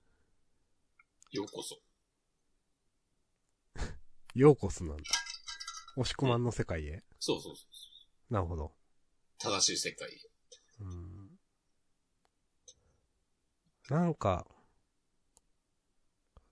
[1.31, 1.79] ようこそ。
[4.35, 5.03] ようこそなんだ。
[5.95, 7.03] 押し込まんの世界へ。
[7.19, 7.63] そうそうそ
[8.29, 8.33] う。
[8.33, 8.73] なるほど。
[9.39, 10.17] 正しい世界へ。
[10.81, 11.39] うん。
[13.89, 14.47] なんか、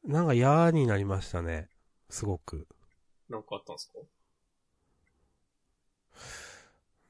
[0.03, 1.69] なんか嫌になりましたね。
[2.09, 2.67] すごく。
[3.29, 3.99] なんかあったんですか？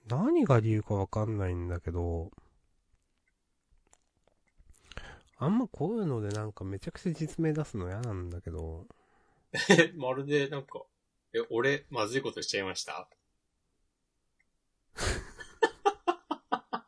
[0.07, 2.31] 何が理由かわかんないんだけど、
[5.37, 8.85] あんまこういうのでなんかめちゃくちゃ実名出すの嫌なんだけど、
[9.69, 10.83] え、 まるでなんか、
[11.33, 13.09] え、俺、まずいことしちゃいました？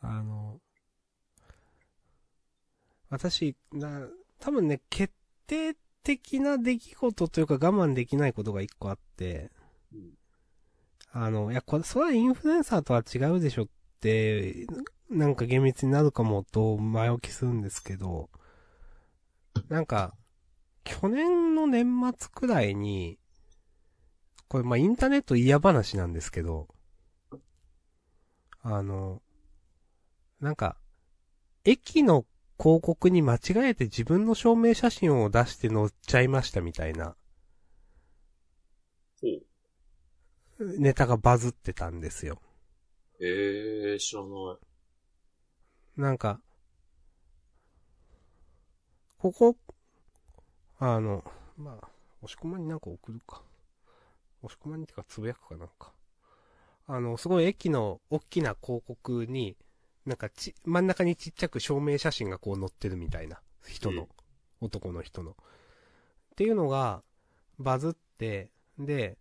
[0.00, 0.60] あの、
[3.10, 4.08] 私、な、
[4.38, 5.12] 多分ね、決
[5.46, 9.50] 定的な出来事というか我慢できないことが一個あって、
[9.92, 10.10] うん。
[11.12, 13.68] あの、いや、これ、それはインフルエンサーとは違うでしょっ
[14.00, 14.66] て、
[15.10, 18.30] なんか厳密になるかもと前置きするんですけど、
[19.68, 20.14] なんか、
[20.84, 23.18] 去年の年末くらいに、
[24.48, 26.68] これまあインターネット嫌話なんですけど、
[28.62, 29.22] あの、
[30.40, 30.76] なんか、
[31.64, 32.24] 駅の
[32.60, 33.38] 広告に間違
[33.70, 37.16] えて自分の証明写真を出して載っちゃいましたみたいな
[39.22, 40.78] ほう。
[40.78, 42.40] ネタがバズってたんですよ。
[43.20, 44.28] えー、知らな
[45.96, 46.00] い。
[46.00, 46.40] なんか、
[49.18, 49.56] ここ、
[50.78, 51.24] あの、
[51.56, 51.88] まあ、
[52.22, 53.42] 押し込まになんか送るか。
[54.42, 55.92] 押し込まにってかつぶやくかなんか。
[56.86, 59.56] あの、すごい駅の大きな広告に、
[60.06, 63.40] なんかち、真ん中にちっちゃく証明写真がこう載ってるみたいな。
[63.66, 64.08] 人の、うん。
[64.60, 65.32] 男の人の。
[65.32, 65.34] っ
[66.36, 67.02] ていうのが、
[67.58, 69.18] バズって、で、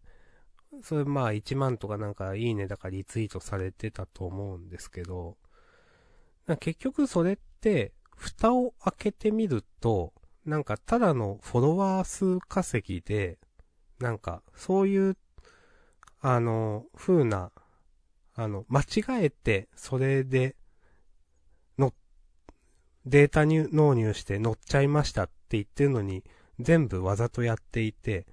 [0.84, 5.38] それまあ1万とかなんかいいねだからリツイートされてたと思うんですけど、
[6.60, 10.14] 結局それって、蓋を開けてみると、
[10.46, 13.38] なんかただのフォロワー数稼ぎで、
[14.00, 15.18] なんかそういう、
[16.22, 17.52] あの、風な、
[18.36, 20.59] あの、間違えて、それで、の、
[23.06, 26.24] データ入納入して乗っちゃいましたって言ってるのに、
[26.60, 28.26] 全部わざとやっていて、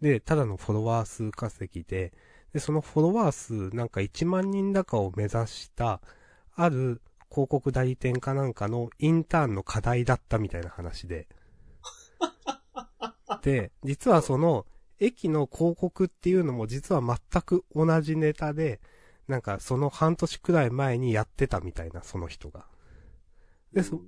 [0.00, 2.12] で、ただのフォロワー数稼ぎで、
[2.52, 6.00] で、そのフォロワー数なんか1万人高を目指した、
[6.54, 7.00] ある
[7.30, 11.28] 広告代理店かなんかのインターンの課題だったみたいな話で。
[13.42, 14.66] で、実はその、
[15.00, 18.80] 駅の広告っていうのも実は全く同じネタで、
[19.26, 22.66] なんかその半年くらい前にやってたみたいな、その人が。
[23.72, 24.00] で、そ、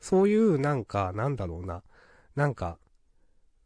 [0.00, 1.82] そういうなんか、なんだろうな。
[2.34, 2.78] なんか、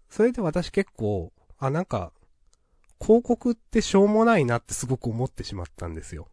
[0.09, 2.13] それで私結構、あ、なんか、
[3.01, 6.29] 広告ってしょうもないなってすごく思ってしまったんですよ。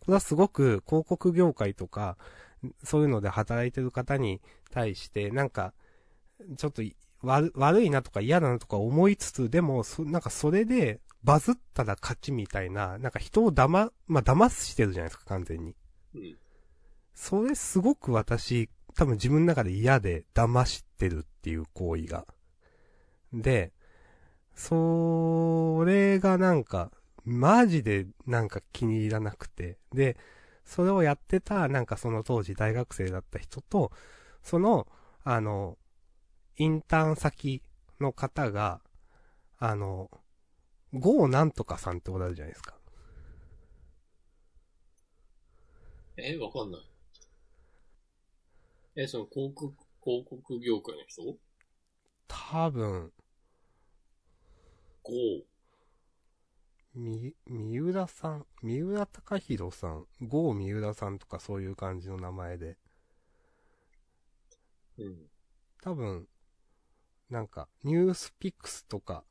[0.00, 2.16] これはすごく広告業界とか、
[2.82, 4.40] そういうので働いてる方に
[4.70, 5.72] 対して、なんか、
[6.56, 6.82] ちょっと
[7.22, 15.74] 悪いなとか嫌だなとか思いつつ、でも、なんかそれでバズったら勝ちみたいな、なんか人を騙、まあ、騙してるじゃないですか、完全に。
[16.14, 16.36] うん。
[17.14, 22.26] それすごく私、多分自分の中で嫌で騙してるっていう行為が。
[23.32, 23.72] で、
[24.54, 26.90] それがなんか、
[27.24, 29.78] マジでなんか気に入らなくて。
[29.92, 30.16] で、
[30.64, 33.92] それをやってた、なんかその当時大学生だった人と、
[34.42, 34.86] その、
[35.24, 35.78] あの、
[36.56, 37.62] インターン先
[38.00, 38.80] の方が、
[39.58, 40.10] あの、
[40.92, 42.74] ゴーなんとかさんっておられるじゃないですか。
[46.16, 46.93] え、わかんない。
[48.96, 51.38] え、その広告、広告業界の人？
[52.28, 53.12] 多分、
[55.04, 55.44] ?5。
[56.94, 62.78] み、三浦さん、三浦隆弘さん、ゴー三浦さんとかそういう感じの名前で、
[64.98, 65.30] うん。
[65.82, 66.26] 多分、
[67.30, 69.24] なんか、ニュースピックスとか、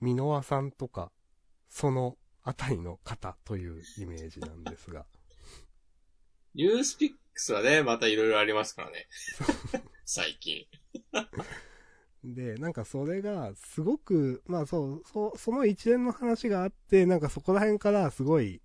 [0.00, 1.12] ミノワさんとか、
[1.68, 5.06] そのあたりの方というイメージなんですが。
[6.54, 7.10] ニュースピッ
[7.52, 9.08] はね、またいろいろありますからね。
[10.04, 10.66] 最近。
[12.22, 18.60] で、なんかそれが、すごく、まあそう、そその一連の話があって、なんかそこら辺からすごい、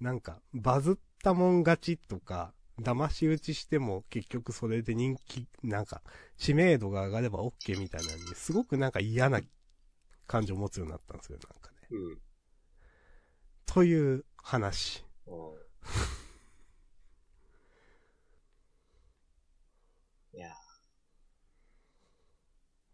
[0.00, 6.02] なんか、バズったもん勝ちとか、騙し討ちしても結局それで人気、なんか、
[6.36, 9.40] 知名度が上がれば OK みたいなのに、すごくなんか嫌な
[10.26, 11.88] 感情を持つようになったんですよ、なんかね。
[11.90, 12.18] うん。
[13.66, 15.04] という話。
[15.26, 15.70] うん
[20.32, 20.52] いやー。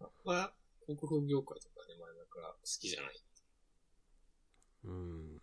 [0.00, 0.52] 僕は、
[0.82, 3.22] 広告業界とかね、前々から好きじゃない。
[4.84, 5.40] うん。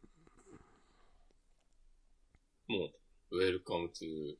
[2.67, 2.91] も
[3.31, 4.35] う、 Welcome to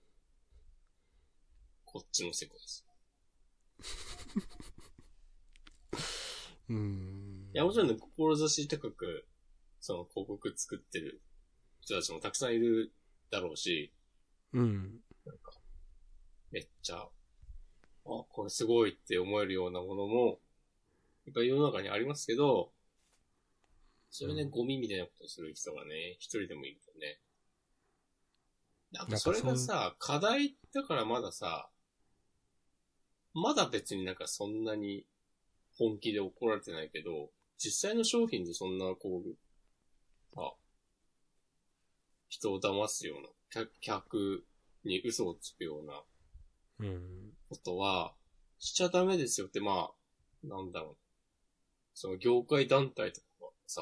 [1.86, 2.86] こっちの世界です。
[6.70, 7.50] うん。
[7.54, 9.28] いや、もちろんね、志高く、
[9.80, 11.22] その広告作ってる
[11.82, 12.92] 人たちもたくさんいる
[13.30, 13.94] だろうし、
[14.54, 15.00] うん。
[15.26, 15.54] なんか、
[16.52, 17.08] めっちゃ、
[18.06, 20.40] あ、これすごいって思えるようなものも、
[21.26, 22.72] いっぱい世の中にありますけど、
[24.12, 27.20] それね、うんゴミみたいなことをする人がね、一人でもいるとね。
[28.92, 31.70] なんなんかかそれがさ、課題だからまださ、
[33.34, 35.08] まだ別になんかそんなに
[35.78, 39.36] 本気で怒られてないけど、実際の商品でそんなこう、
[40.38, 40.54] あ、
[42.30, 44.46] 人を騙すような、客客
[44.84, 46.13] に嘘をつくようなうん。
[47.50, 48.14] ことは、
[48.60, 50.96] しちゃダメですよって、まあ、なんだろう。
[51.94, 53.82] その業界団体とかはさ、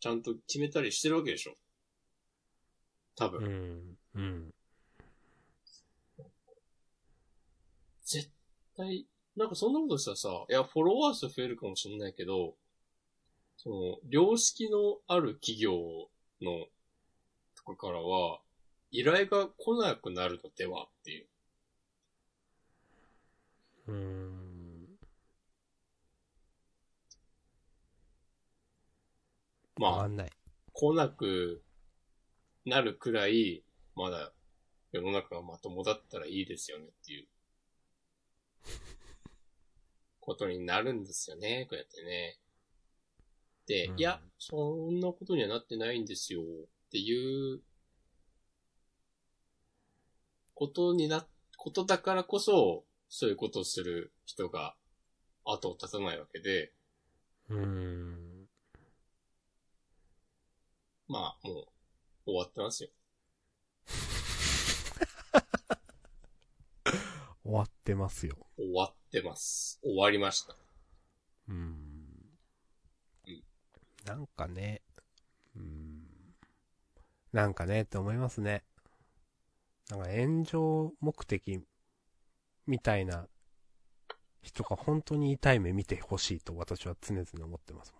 [0.00, 1.54] ちゃんと決めたりしてるわけでしょ
[3.16, 3.44] 多分。
[4.14, 4.20] うん。
[4.22, 4.54] うん。
[8.04, 8.30] 絶
[8.76, 9.06] 対、
[9.36, 12.54] なんかそんなことしたらさ、いや、フォロワー数増えるかもしれないけど、
[13.56, 15.72] その、良識のある企業
[16.40, 16.66] の、
[17.56, 18.40] とかからは、
[18.90, 21.29] 依頼が来なくなるのではっていう。
[23.90, 24.98] うん。
[29.76, 30.30] まあ。
[30.72, 31.62] 来なく
[32.64, 33.64] なるくらい、
[33.94, 34.32] まだ
[34.92, 37.28] 世の中がまともだったらいいですよねっていう、
[40.20, 42.38] ことになるんですよね、こうやってね。
[43.66, 46.44] で、うんいや、そんなことにはなってないんですよっ
[46.90, 47.62] ていう
[50.54, 51.26] ことにな、
[51.56, 54.76] ことだからこそ、そういうことをする人が
[55.44, 56.72] 後を絶たないわけで、
[57.48, 58.46] うーん。
[61.08, 61.66] まあ、もう、
[62.26, 62.90] 終わってますよ。
[67.42, 68.36] 終わってますよ。
[68.56, 69.80] 終わってます。
[69.82, 70.54] 終わりました。
[71.48, 72.06] うーん
[73.26, 73.42] うん。
[74.04, 74.82] なんかね、
[75.56, 76.06] うーん。
[77.32, 78.62] なんかねって思いますね。
[79.88, 81.64] なんか炎上目的
[82.66, 83.26] みたいな
[84.42, 87.94] 人が本当に痛い目見てほしいと私は常々思ってます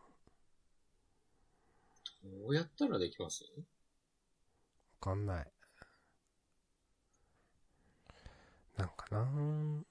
[2.24, 2.40] もん。
[2.42, 3.44] どうやったらできます？
[3.44, 3.50] わ
[5.00, 5.46] かんない。
[8.76, 9.82] なんかなぁ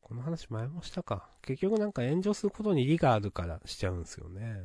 [0.00, 1.30] この話前もしたか。
[1.42, 4.62] 結局なんか炎上することに利があるからしちゃうんですよね。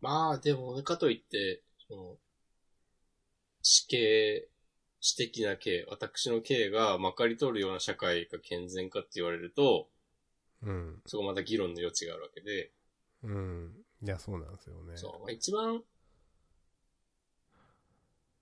[0.00, 2.16] まあ、でもね、かといって、その、
[3.62, 4.48] 死刑、
[5.00, 9.88] 私的な刑、私の刑がまかり通るような社会が健全かって言われると、
[10.62, 11.02] うん。
[11.06, 12.70] そこまた議論の余地があるわけで、
[13.22, 13.72] うん。
[14.02, 14.96] いや、そうなんですよね。
[14.96, 15.82] そう、まあ、一番、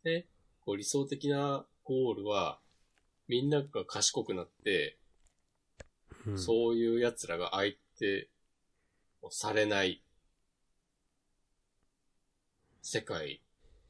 [0.04, 0.26] ね、
[0.60, 2.60] こう理想的なゴールは、
[3.26, 4.96] みんなが賢くなって、
[6.26, 6.38] うん。
[6.38, 8.28] そういう奴らが相手
[9.22, 10.02] をされない
[12.82, 13.40] 世界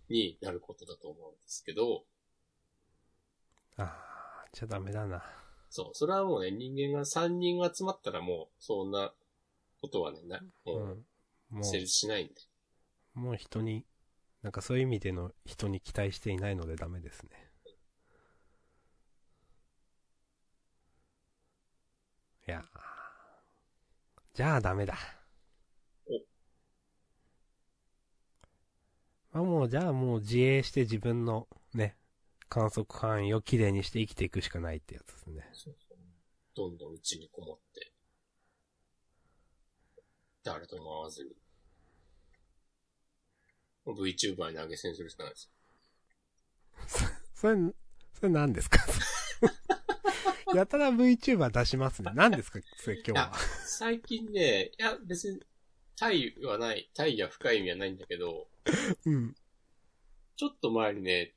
[0.09, 2.05] になることだと思うんですけど、
[3.79, 5.23] ああ、じゃダメだな。
[5.71, 9.13] そう、それはもうね、人間が3人集まったらもう、そんな
[9.81, 10.71] ことはね、な、う。
[10.71, 10.95] も
[11.51, 12.35] うんも成立しないんで。
[13.17, 13.85] う、もう人に、
[14.43, 17.31] なんかそういう意味での人に期待していないのでダメですね。
[22.49, 22.79] いやー
[24.35, 24.95] じゃあダメだ。
[24.95, 26.39] ま
[29.33, 31.97] あもう、じゃあもう自衛して自分のね、
[32.49, 35.49] 観測範囲をきれいにして生きていくしかないってやつですね。
[35.53, 35.99] そうそう
[36.55, 37.93] どんどんうちにこもって、
[40.43, 41.31] 誰とも会わずに、
[43.87, 45.51] VTuber に投げ銭するしかないです。
[47.35, 47.57] それ、
[48.15, 48.79] それ何ですか？
[50.55, 52.11] やたら VTuber 出しますね。
[52.15, 52.61] 何ですか？
[52.77, 53.33] それ今日は。
[53.67, 55.41] 最近ね、いや、別に、
[55.97, 58.49] タイはない、タイや深い意味はないんだけど、
[59.07, 59.35] うん。
[60.37, 61.35] ちょっと前にね、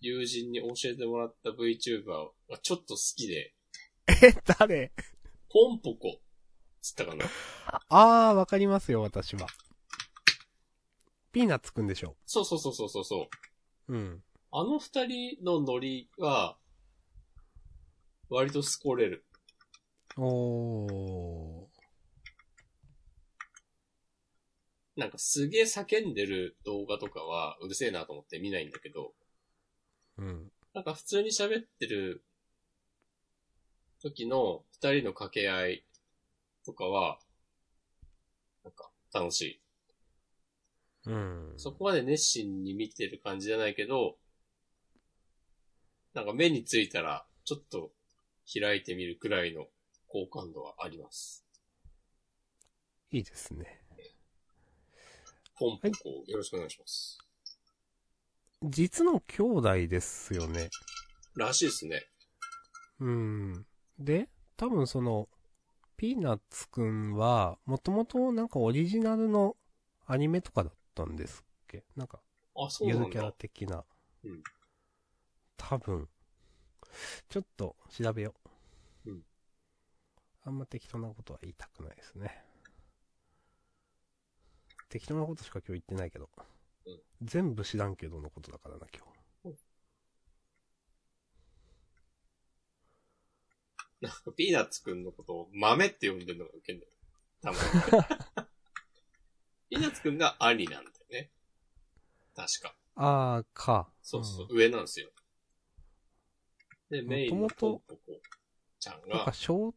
[0.00, 2.06] 友人に教えてもらった VTuber
[2.48, 3.54] がちょっと好きで、
[4.08, 4.92] え、誰？
[5.52, 6.20] ポンポコ、
[6.80, 7.26] つったかな。
[7.88, 9.46] あー、わかりますよ、私は。
[11.32, 12.16] ピーナッツくんでしょ？
[12.26, 13.28] そうそうそうそうそうそ
[13.88, 13.94] う。
[13.94, 14.22] うん。
[14.52, 16.56] あの二人のノリは、
[18.28, 19.24] 割とスコれる。
[20.16, 21.69] おー。
[24.96, 29.12] なんかすげえ叫んでる動画とかはうるせえなと思って見ないんだけど、
[30.18, 30.52] うん。
[30.74, 32.22] なんか普通に喋ってる
[34.02, 35.84] 時の二人の掛け合い
[36.64, 37.18] とかは、
[38.64, 39.60] なんか楽しい。
[41.06, 41.52] うん。
[41.56, 44.16] そこまで熱心に見てる感じじゃないけど、
[46.14, 47.90] なんか目についたらちょっと
[48.52, 49.66] 開いてみるくらいの
[50.08, 51.46] 好感度はあります。
[53.12, 53.79] いいですね。
[55.60, 57.18] ポンポコ、よろしくお願いします。
[58.62, 60.70] 実の兄弟ですよね。
[61.36, 62.06] らしいですね。
[62.98, 63.66] うん。
[63.98, 65.28] で、多分その、
[65.98, 69.54] ピーナッツくんは、もともとなんかオリジナルの
[70.06, 71.84] アニメとかだったんですっけ？
[71.94, 72.20] なんか、
[72.56, 73.32] あ、そうなんゆるキャラだ。
[73.36, 73.84] 的な。
[74.24, 74.42] うん
[75.58, 76.08] 多分。
[77.28, 78.34] ちょっと調べよ
[79.04, 79.10] う。
[79.10, 79.22] うん
[80.42, 82.42] あんま適当なことは言いたくないですね。
[84.90, 86.28] 適当なことしか今日言ってないけど。
[86.86, 89.10] うん全部知らんけどのことだからな、今日。
[94.00, 96.92] なんかピーナッツくんのことを豆って呼んでるのがウケんだよ。
[97.42, 97.60] たまに。
[99.68, 101.30] ピーナッツくんが兄なんだよね。
[102.34, 102.74] 確か。
[102.94, 103.92] あー、か。
[104.00, 105.12] そうそう、ん上なんですよ。
[106.88, 108.22] で、メインのポンポコ
[108.78, 109.74] ちゃんなんかショ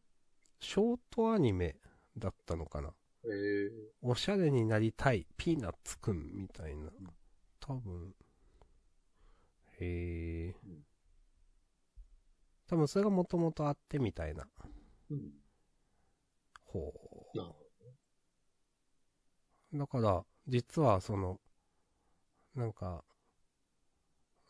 [0.60, 1.78] ートアニメ
[2.16, 2.94] だったのかな。
[3.26, 3.70] えー、
[4.02, 6.90] おしゃれになりたい、ピーナッツくんみたいな。
[7.60, 8.14] 多分。
[9.80, 10.54] へえん。
[12.66, 14.46] 多分それがもともとあってみたいな。
[15.10, 15.32] うん。
[16.64, 16.92] ほ
[17.34, 17.56] なるほ
[19.72, 19.78] う。
[19.78, 21.40] だから、実はその、
[22.54, 23.04] なんか、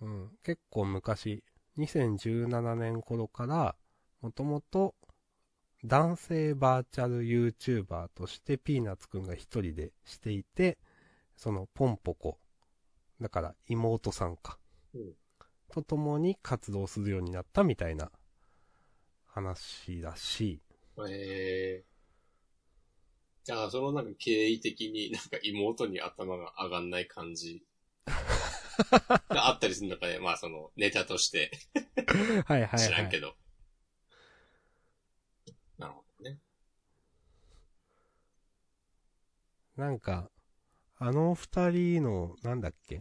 [0.00, 1.42] うん、結構昔、
[1.76, 3.76] 2017年頃から、
[4.20, 4.94] もともと
[5.84, 10.78] 男性バーチャル YouTuber としてピーナッツくんが一人でしていて、
[11.36, 12.38] そのポンポコ、
[13.20, 14.58] だから妹さんか、
[14.94, 15.12] うん
[15.74, 18.12] と共に活動するようになったみたいな
[19.26, 20.60] 話らしい。
[21.08, 21.84] ええ
[23.42, 27.62] じゃあ、そのなんか経緯的になんか妹に頭が上がんない感じ
[29.28, 30.18] があったりするのかね。
[30.20, 31.50] まあそのネタとして
[32.46, 32.78] はいはいはい。
[32.78, 33.34] 知らんけど。
[35.78, 36.38] なるほどね。
[39.76, 40.30] なんか、
[40.98, 43.00] あの二人の、なんだっけ、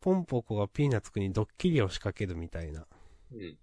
[0.00, 2.86] ポンポコがピーナッツくんにドッキリを仕掛けるみたいな、
[3.32, 3.58] うん。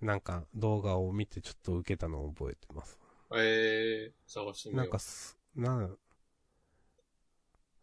[0.00, 2.98] なんか動画を見てちょっと受けたのを覚えてます。
[3.34, 4.84] ええ探してみよう。
[4.84, 5.98] なんかす、なん、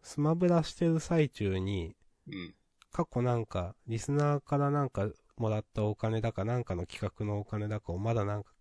[0.02, 1.96] スマブラしてる最中に、
[2.28, 2.56] うん。
[2.92, 8.52] 過去なんか、リスナーからなんかもらったお金だかなんかの企画のお金だかをまだなんか、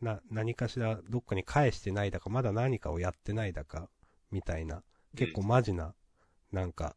[0.00, 3.88] な、何かしらどっかに返してないだか、まだ何かをやってないだか、
[4.30, 4.82] みたいな、
[5.16, 5.94] 結構マジな、
[6.52, 6.96] なんか、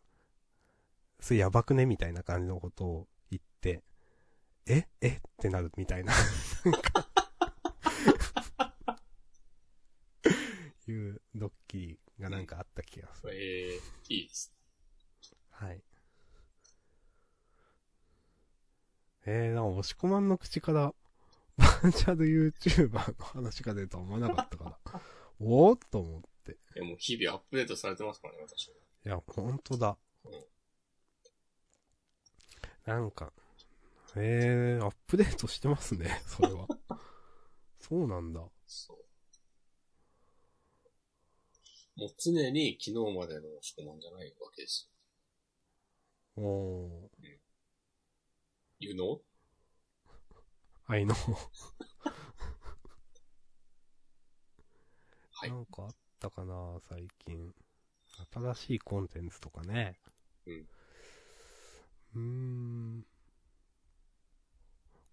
[1.19, 1.85] それやばくね？
[1.85, 3.83] みたいな感じのことを言って、
[4.65, 4.87] え？
[5.01, 5.07] え？
[5.09, 6.13] ってなるみたいな。
[6.65, 7.09] なんか
[10.91, 13.33] いうドッキリがなんかあった気がする。
[13.33, 13.79] ええ
[14.09, 14.53] いいです。
[15.51, 15.81] はい。
[19.25, 20.93] えー、なんか、押し込まんの口から、
[21.57, 25.01] バーチャル YouTuber の話が出るとは思わなかったから、
[25.39, 26.21] おーっと思っ
[26.79, 28.75] やもう日々アップデートされてますからね、私は。
[29.05, 30.31] いや、ほんとだうん。
[32.85, 33.31] なんか、
[34.15, 36.67] えー、アップデートしてますね、 それは。
[37.79, 38.47] そうなんだ。
[38.65, 38.97] そう。
[41.99, 44.89] もう常に昨日までの押し込まんじゃないわけです
[46.37, 46.43] よ。
[46.43, 47.39] おー、
[48.79, 49.19] You know?
[50.87, 51.13] 愛の。
[55.41, 57.53] はいなんかあったかな、最近。
[58.33, 59.99] 新しいコンテンツとかね。
[60.45, 60.67] うん。
[62.15, 63.05] うーん。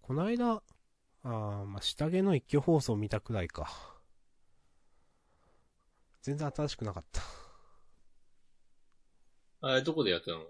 [0.01, 0.61] こないだ、
[1.23, 3.69] あーまあ、下着の一挙放送見たくらいか。
[6.21, 7.21] 全然新しくなかった。
[9.61, 10.45] あれ、どこでやってたの？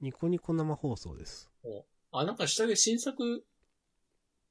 [0.00, 1.50] ニコニコ生放送です。
[1.62, 3.44] おあ、なんか下着新作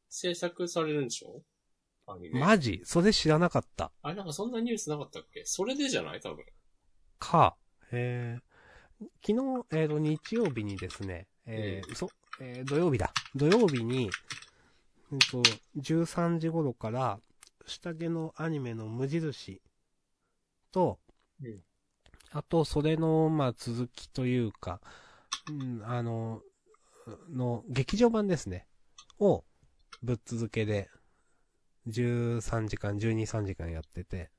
[0.10, 1.42] 制作されるんでしょ？
[2.08, 2.40] アニメ。
[2.40, 2.82] マジ？
[2.84, 3.92] それ知らなかった。
[4.02, 5.44] あれ、なんかそんなニュースなかったっけ？
[5.46, 6.20] それでじゃない？
[6.22, 6.46] 多分。
[7.20, 7.56] か。
[7.92, 12.10] えー、昨日、えーと、日曜日にですね、えーそ、
[12.40, 13.12] えー土曜日だ。
[13.36, 14.10] 土曜日に、
[15.12, 15.42] うんと、
[15.78, 17.20] 13時頃から、
[17.68, 19.62] 下着のアニメの無印
[20.72, 21.00] と、
[21.44, 21.60] うん
[22.34, 24.80] あと、それの、まあ、続きというか、
[25.50, 26.42] うん、あの、
[27.30, 28.68] の、劇場版ですね。
[29.20, 29.44] を、
[30.02, 30.90] ぶっ続けで、
[31.88, 34.30] 13時間、12、3時間やってて、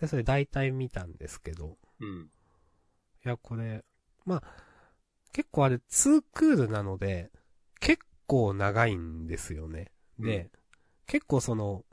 [0.00, 2.30] で、それ大体見たんですけど、うん。
[3.24, 3.84] いや、これ、
[4.24, 4.42] まあ、
[5.32, 7.30] 結構あれ、ツークールなので、
[7.80, 9.90] 結構長いんですよね。
[10.18, 10.50] で、うん
[11.06, 11.84] 結構その、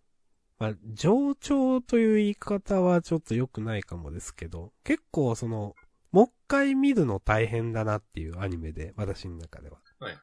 [0.60, 5.76] まあ、上調という言い方はちょっと良くないかもですけど、結構その、
[6.12, 9.78] もう一回見るの大変だなっていうアニメで、私の中では。
[10.00, 10.16] はい。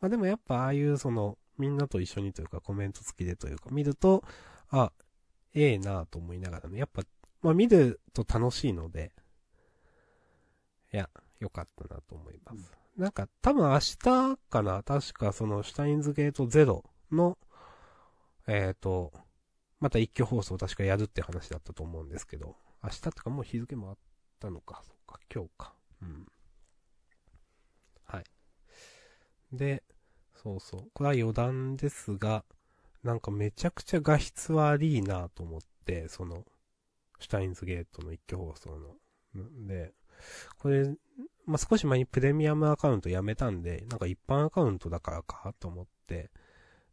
[0.00, 4.24] まあでもやっぱああいうその、みんなと一緒にというかコメント付きでというか見ると、
[4.70, 4.92] あ、
[5.54, 7.02] ええなぁと思いながらね、やっぱ、
[7.42, 9.12] まあ見ると楽しいので、
[10.92, 11.08] いや、
[11.40, 12.78] よかったなと思います。
[12.96, 13.96] なんか多分明日
[14.50, 17.38] かな確かそのシュタインズゲートゼロの、
[18.46, 19.12] えっ、と、
[19.80, 23.96] また一挙放送確かやるって話だったと思うんですけど、明日とかもう日付もあっ
[24.40, 25.74] たのか、そっか、今日か。
[26.02, 26.26] うん。
[28.04, 28.24] はい。
[29.52, 29.84] で、
[30.42, 30.90] そうそう。
[30.94, 32.44] これは余談ですが、
[33.02, 36.44] なんかめちゃくちゃ画質悪いなと思って、その、
[37.18, 38.70] シュタインズゲートの一挙放送
[39.34, 39.42] の。
[39.42, 39.94] んで、
[40.58, 40.86] これ、
[41.46, 46.30] まあ、少し前にプレミアムアカウントやめたんで、なんか一般アカウントだからかと思って、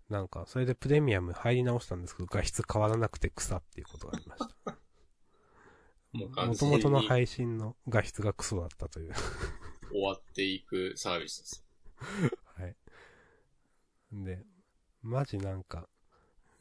[0.09, 4.77] なんか、それでプレミアム入り直したんですけど、画質変わらなくて草っていうことがありました。
[6.13, 9.13] もともとの配信の画質がクソだったという。
[9.91, 11.65] 終わっていくサービスです。
[14.15, 14.25] はい。
[14.25, 14.45] で、
[15.01, 15.87] マジなんか、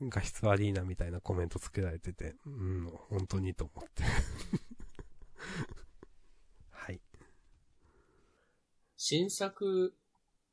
[0.01, 4.03] 画質悪いなみたいなコメントつけられてて、うん、本当にと思って。
[6.71, 7.01] はい。
[8.97, 9.95] 新作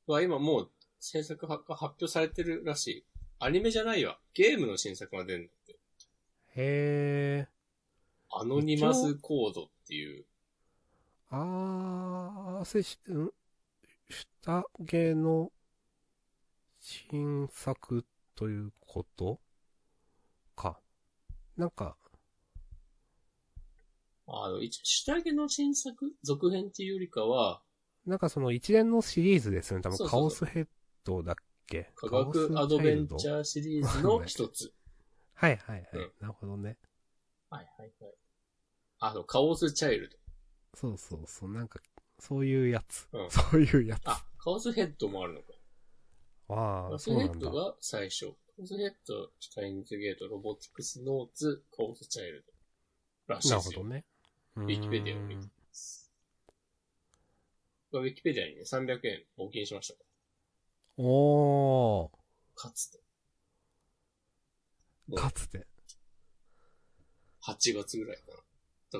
[0.08, 3.06] は今もう制作が発表されてるらしい。
[3.40, 4.20] アニメじゃないわ。
[4.34, 5.80] ゲームの新作が出るんだって。
[6.56, 7.48] へー。
[8.34, 10.26] アノニマスコードっていう。
[11.30, 13.32] あー、せし、ん
[14.10, 15.52] 下着の
[16.82, 18.06] 新作
[18.36, 19.40] ということ？
[20.56, 20.80] か。
[21.56, 21.96] なんか、
[24.28, 26.14] あの、一応、下着の新作？
[26.24, 27.62] 続編っていうよりかは、
[28.08, 29.84] なんかその一連のシリーズですよね。
[29.84, 30.68] 多分カオスヘッ
[31.04, 31.36] ドだっ
[31.68, 31.92] け？
[31.96, 33.38] 科学アドベンチー。
[33.38, 34.74] ャーシリーズの一つ。
[35.36, 35.88] はいはいはい。
[35.94, 36.78] うんなるほどね。
[37.52, 38.14] はいはいはい。
[39.02, 40.18] あの、カオスチャイルド。
[40.74, 41.52] そうそうそう。
[41.54, 41.80] なんか、
[42.18, 43.08] そういうやつ。
[43.14, 44.02] うんそういうやつ。
[44.06, 45.54] あ、カオスヘッドもあるのか。
[46.54, 47.52] あカあ、オスヘッド。
[47.52, 48.28] が最初。
[48.28, 52.46] カオスヘッド、シュタインズゲート、ロボティクスノーツ、カオスチャイル
[53.28, 53.34] ド。
[53.36, 53.84] らしいですよ。
[53.84, 54.06] なるほどね。
[54.56, 56.12] ウウィキペディアを見てます。
[57.94, 60.04] ウィキペディアにね、300円募金しましたか
[60.98, 62.20] おー、ら。
[62.56, 63.00] かつて。
[65.16, 65.68] かつて。
[67.44, 68.36] 8月ぐらいかな。
[68.38, 68.44] だか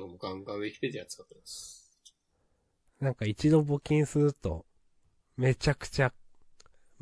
[0.06, 1.90] もうガンガンウィキペディア使ってます。
[3.00, 4.64] なんか一度募金すると、
[5.36, 6.14] めちゃくちゃ、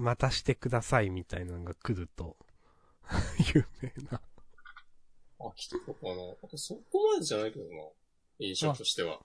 [0.01, 2.37] またしてくださいみたいなのが来ると、
[3.55, 4.21] 有名な。
[5.41, 6.01] あ、来てるのか
[6.51, 6.59] な？
[6.59, 7.71] そこまでじゃないけどな。
[8.39, 9.21] 印象としては。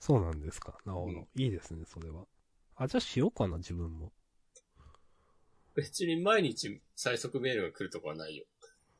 [0.00, 0.78] そうなんですか？
[0.86, 1.12] なるほど。
[1.12, 2.26] うんいいですね、それは。
[2.76, 4.12] あ、じゃあしようかな、自分も。
[5.74, 8.44] 別に毎日最速メールが来るとかはないよ。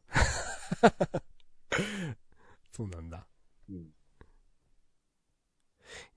[2.73, 3.27] そうなんだ。
[3.69, 3.77] うん。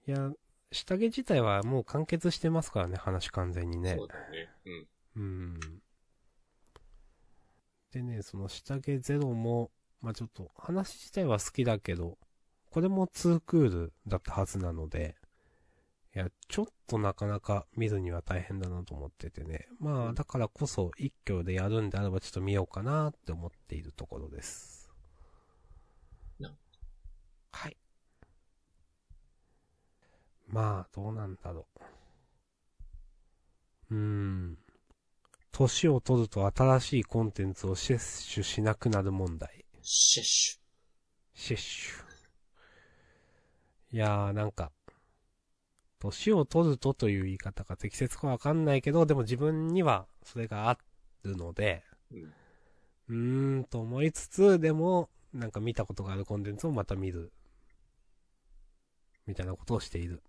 [0.07, 0.31] いや、
[0.71, 4.07] 下着自体はもう完結してますからね、話完全にねそう。
[4.07, 4.49] だよね。
[5.15, 5.23] うん。
[5.23, 5.59] うん。
[7.91, 9.71] でね、その下着ゼロも、
[10.01, 12.17] まあちょっと話自体は好きだけど、
[12.69, 15.15] これも2クールだったはずなので、
[16.15, 19.67] いや、ちょっとなかなか見るには大変だなと思っててね。
[19.79, 24.89] まあだからこそ一挙でやるんであればちょっと見ようかなって思っているところです。
[26.39, 26.53] な
[27.51, 27.77] はい。
[30.51, 31.65] まあ、どうなんだろ
[33.89, 33.95] う。
[33.95, 34.57] うーん。
[35.51, 39.65] 年を取ると新しいコンテンツを摂取しなくなる問題。
[39.81, 40.59] シェッシ
[41.33, 42.11] 摂取。
[43.93, 44.71] いやー、なんか、
[45.99, 50.77] 年を取るとという言い方が適切かわかんないけど、でも自分にはそれがあ
[51.23, 52.17] るので、ュ。
[53.09, 53.55] うん。
[53.55, 57.31] うーんと思いつつ、でも、なんか見たことがあるコンテンツをまた見る。
[59.27, 60.21] みたいなことをしている。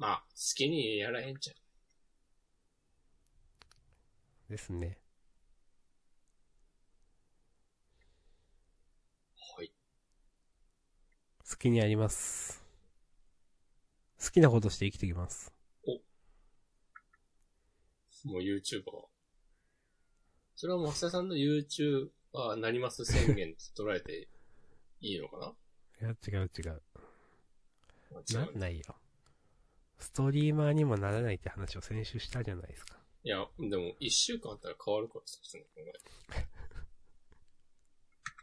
[0.00, 1.56] まあ、好きにやらへんじゃん。
[4.50, 4.96] ですね。
[9.56, 9.70] はい。
[11.46, 12.64] 好きにやります。
[14.24, 15.52] 好きなことして生きていきます。
[18.24, 18.84] もう YouTuber。
[20.56, 22.08] それは増田さんの YouTuber
[22.56, 24.28] なります宣言と捉えて
[25.02, 25.52] いいのかな？
[26.08, 26.82] いや、違う違う。
[28.30, 28.99] 違う、ないよ。
[30.00, 32.98] ストリーマーにもならないって話を先週したじゃないですか。
[33.22, 36.46] いや、でも一週間あったら変わるからさ、人の考え。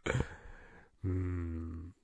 [1.04, 1.96] うーん。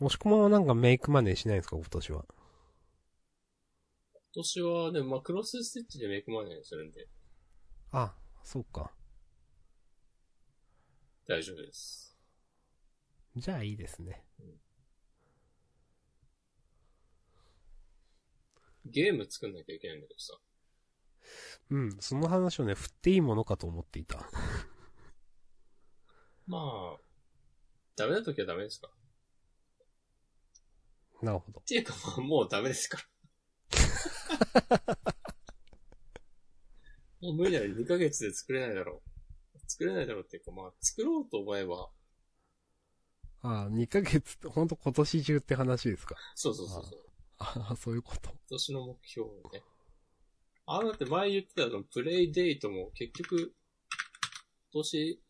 [0.00, 2.26] もしくもなんかメイクマネーしないんですか、今年は？
[4.14, 7.08] 今年はね、まあ、クロスステッチでメイクマネーするんで
[7.92, 8.92] あ、そうか。
[11.26, 12.14] 大丈夫です。
[13.36, 14.24] じゃあいいですね。
[18.90, 20.38] ゲーム作んなきゃいけないんだけどさ。
[21.70, 24.18] うん、その話をね、振っていいものかと思っていた。
[26.46, 26.58] ま
[26.96, 27.00] あ、
[27.96, 28.90] ダメな時はダメですか
[31.22, 31.64] なるほどっ。
[31.64, 33.06] ていうか、まあ、もうダメですから。
[37.20, 37.74] もう無理だよ。
[37.74, 39.02] 2ヶ月で作れないだろ
[39.54, 39.58] う。
[39.66, 41.90] 作れないだろうっていうか、まあ、作ろうと思えば、
[43.42, 46.16] あ2ヶ月って、ほんと今年中って話ですか。
[46.34, 47.06] そうそうそうそう。
[47.38, 48.30] ああ、そういうこと。
[48.30, 49.62] 今年の目標をね。
[50.66, 53.54] あ、だって前言ってたの、プレイデートも結局、
[54.72, 55.20] 今年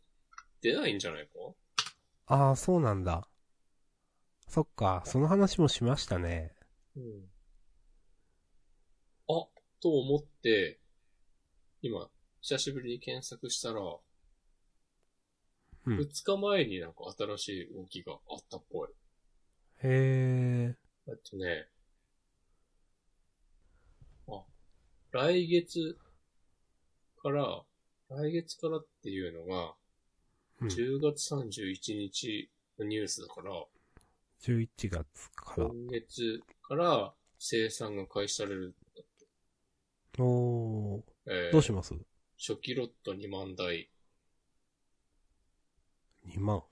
[0.62, 1.32] 出ないんじゃないか？
[2.26, 3.28] ああ、そうなんだ。
[4.48, 6.54] そっか、その話もしましたね。
[6.96, 7.30] うん。
[9.28, 9.46] あ、
[9.80, 10.78] と思って、
[11.82, 12.08] 今、
[12.40, 14.00] 久しぶりに検索したら、う
[15.94, 18.88] ん2日前になんか新しい動きがあったっぽい。
[18.88, 18.92] へ
[19.84, 20.76] え。
[21.06, 21.68] えっとね、
[24.26, 24.42] あ、
[25.16, 25.96] 来月
[27.22, 27.62] から、
[28.10, 29.74] 来月からっていうのが、
[30.60, 33.50] うん、10月31日のニュースだから、
[34.42, 35.68] 11月から。
[35.68, 38.74] 今月から生産が開始される。
[40.18, 41.94] おー、えーどうします？
[42.38, 43.88] 初期ロット2万台
[46.28, 46.62] ?2 万。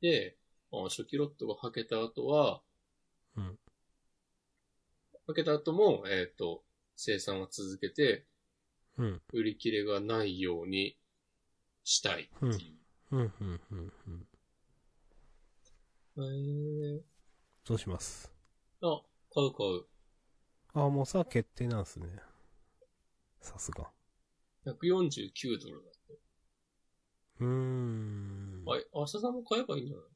[0.00, 0.36] で、
[0.72, 2.62] あ初期ロットがはけた後は、
[3.36, 3.58] うん。
[5.26, 6.64] はけた後も、えっ、と、
[7.04, 8.26] 生産は続けて、
[8.96, 9.22] うん。
[9.32, 10.96] 売り切れがないように
[11.82, 12.78] したいっていう。
[13.10, 13.92] うん、うん、うん、
[16.16, 16.24] うん。
[16.24, 17.00] へー
[17.64, 18.30] どうします？
[18.82, 19.02] あ、
[19.34, 19.84] 買う買う。
[20.74, 22.06] あ、もうさ、決定なんすね。
[23.40, 23.90] さすが。
[24.64, 26.18] 149ドルだって。
[27.40, 28.62] うーん。
[28.68, 30.06] あれ、明日さんも買えばいいんじゃない？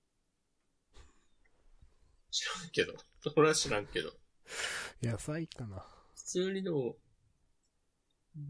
[2.30, 2.94] 知らんけど。
[3.34, 4.12] 俺は知らんけど。
[5.02, 5.84] 野菜かな。
[6.26, 6.96] 普通にでも、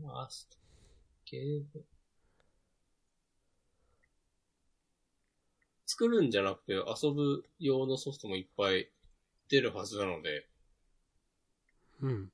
[0.03, 0.28] まあ、
[1.31, 1.85] ゲーム。
[5.85, 8.89] 作るんじゃなくて遊ぶ用のソフトもいっぱい
[9.51, 10.47] 出るはずなので、
[12.01, 12.32] うん。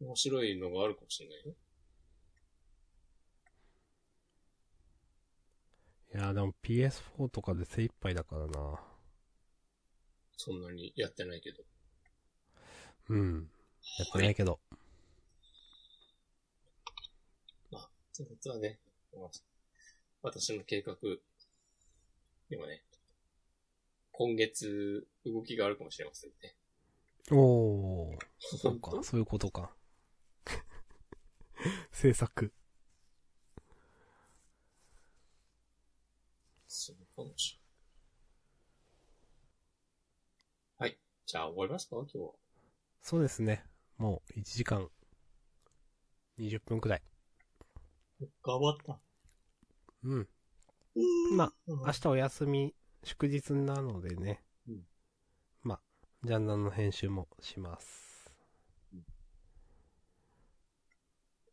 [0.00, 1.54] 面白いのがあるかもしれないよ。
[6.12, 8.80] いや、でも PS4 とかで精一杯だからな。
[10.36, 11.62] そんなにやってないけど。
[13.10, 13.50] うん。
[13.98, 14.60] やってないけど。
[17.70, 18.78] まあ、ということはね、
[19.16, 19.30] まあ
[20.22, 20.94] 私の計画
[22.50, 22.82] でもね、
[24.12, 26.54] 今月動きがあるかもしれませんね。
[27.30, 28.18] おー。
[28.38, 29.74] そうか、 そういうことか。
[31.92, 32.52] 制作。
[36.66, 37.58] そうかもしれ
[40.80, 40.90] ない。
[40.90, 40.98] はい。
[41.26, 41.96] じゃあ終わりますか？
[41.96, 42.32] 今日は。
[43.02, 43.64] そうですね。
[43.98, 44.88] もう1時間
[46.38, 47.02] 20分くらい。
[48.44, 49.00] 頑張った。
[50.04, 50.28] うん。
[51.36, 54.42] まあ、うん明日お休み、祝日なのでね。
[54.68, 54.82] うん
[55.62, 55.80] まあ、
[56.22, 58.32] ジャンダンの編集もします。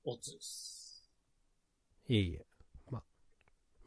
[0.04, 1.10] おつです。
[2.08, 2.46] いえいえ。
[2.92, 3.04] まあ、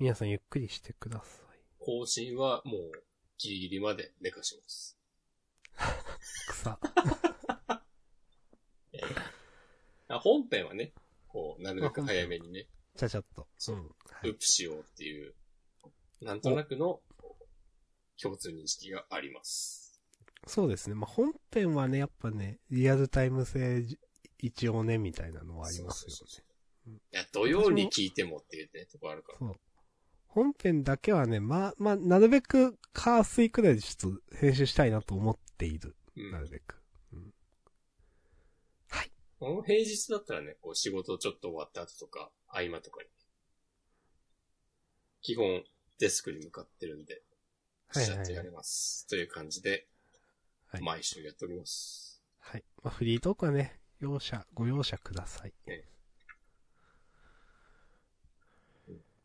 [0.01, 1.25] 皆さんゆっくりしてくださ
[1.55, 1.59] い。
[1.79, 2.93] 更新はもう
[3.39, 4.99] ギリギリまで寝かします。
[6.49, 6.77] 草。
[10.09, 10.93] あ本編はね、
[11.29, 12.67] こう、なるべく早めにね、
[12.97, 13.47] ちゃちゃっと。
[13.57, 13.83] そううん。
[13.83, 13.89] は
[14.25, 14.27] い。
[14.27, 15.35] ループしようっていう、
[16.21, 17.01] なんとなくの
[18.21, 20.01] 共通認識があります。
[20.47, 20.95] そうですね。
[20.95, 23.85] まあ、本編はね、やっぱね、リアルタイム性
[24.39, 26.43] 一応ね、みたいなのはありますよそうそうそ
[26.87, 26.99] うね。
[27.13, 29.39] いや、土曜に聞いてもっていうね、とこあるから。
[29.39, 29.57] そう。
[30.27, 35.97] 本編だけはね、まあ、まあ、なるべく、カースイくらいでちょっと編集したいなと思っている。
[36.17, 36.78] うんなるべく。
[39.39, 43.09] この平日だったらね、こう仕事ちょっと終わった後とか、合間とかに。
[45.23, 45.63] 基本、
[46.01, 47.23] デスクに向かってるんで、
[47.89, 49.07] はいはいはいやれます。
[49.09, 49.87] という感じで、
[50.67, 52.21] はい毎週やっております。
[52.41, 52.65] はい。
[52.83, 55.53] まあ、フリートークはね、容赦、ご容赦ください。
[55.67, 55.85] え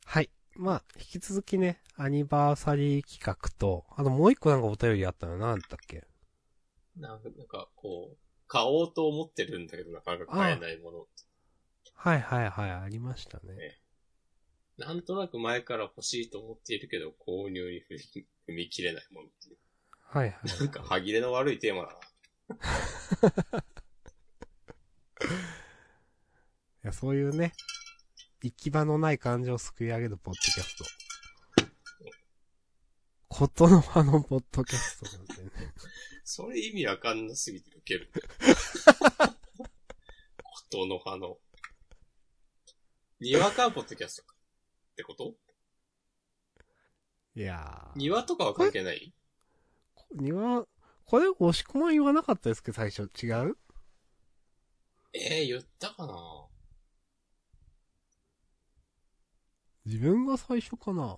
[0.05, 0.29] はい。
[0.55, 6.05] まあ、引き続きね、アニバーサリー企画と、あともう一個なんかお便りあったのなんだっけ？
[6.97, 8.17] なんかこう、
[8.53, 11.07] 買おうと思ってるんだけど、なかなか買えないもの。
[11.95, 13.45] はいはいはい、ありましたね。
[13.57, 13.79] え
[14.77, 19.57] なんとなく前から欲しいと思っているけど、購入に踏み踏み切れないものっていう。
[20.03, 20.59] はいはい。
[20.59, 21.99] なんか歯切れの悪いテーマだ
[23.57, 23.63] な。
[26.83, 27.53] いや、そういうね、
[28.43, 30.85] 行き場のない感情をすくい上げるポッドキャスト。
[33.29, 35.73] ことの葉のポッドキャストなんでね。
[36.35, 38.09] それ意味わかんなすぎてウケる。
[40.43, 41.37] ことの葉の。
[43.19, 44.33] にわかポッドキャストか。
[44.33, 45.35] ってこと？
[47.35, 47.99] いやー。
[47.99, 49.13] 庭とかは関係ない？
[50.15, 50.65] 庭、
[51.05, 53.03] これ押し込まん言わなかったですけど、最初。
[53.23, 53.55] 違う？
[55.13, 56.47] えー、言ったかな？
[59.85, 61.15] 自分が最初かな？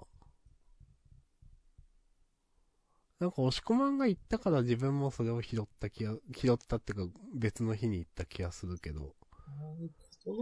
[3.19, 9.15] なんか押し込まんが言ったから自分もそれを拾った気が、拾ったっていうか別の日に言った気がするけど。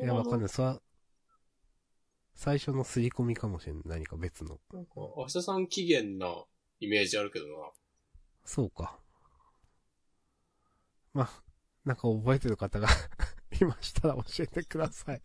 [0.01, 0.49] いや、わかんない。
[0.49, 0.81] それは、
[2.35, 3.83] 最初の刷り込みかもしれない。
[3.85, 4.59] 何か別の。
[4.73, 6.45] なんか、明日さん機嫌な
[6.79, 7.71] イメージあるけどな。
[8.43, 8.99] そうか。
[11.13, 11.43] まあ、
[11.85, 12.87] なんか覚えてる方が
[13.61, 15.21] いましたら教えてください。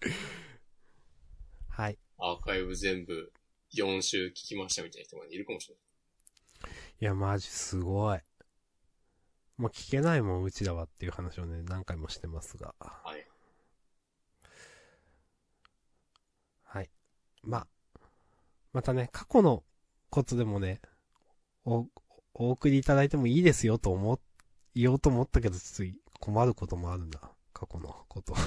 [1.69, 1.99] はい。
[2.19, 3.33] アーカイブ全部
[3.75, 5.88] 4週聞きましたみたいな人がいるかもしれない。
[7.01, 8.21] いや、マジすごい。
[9.57, 12.75] もう聞けないもん、うちらはっていう話をね、何回もしてますが。
[12.79, 13.27] はい。
[16.65, 16.91] はい。
[17.43, 17.67] まあ、
[18.73, 19.65] またね、過去の
[20.11, 20.81] ことでもね、
[21.65, 21.87] お、
[22.35, 24.21] お送りいただいてもいいですよと思っ、
[24.75, 27.21] 言おうと思ったけど、つい困ることもあるな。
[27.53, 28.35] 過去のこと。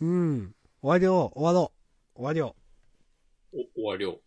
[0.00, 0.54] うん。
[0.82, 1.72] 終わりよう、終わろ
[2.14, 2.16] う。
[2.16, 2.56] 終わりよ
[3.52, 4.12] お、終わりを。
[4.12, 4.20] う。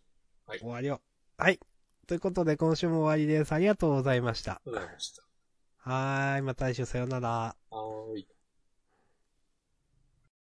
[0.56, 1.00] 終わりよ
[1.38, 1.42] う。
[1.42, 1.60] はい。
[2.06, 3.52] ということで、今週も終わりです。
[3.52, 4.62] ありがとうございました。
[4.64, 5.22] ございました。
[5.76, 7.28] はーい、また来週さよなら。
[7.28, 8.28] はーい。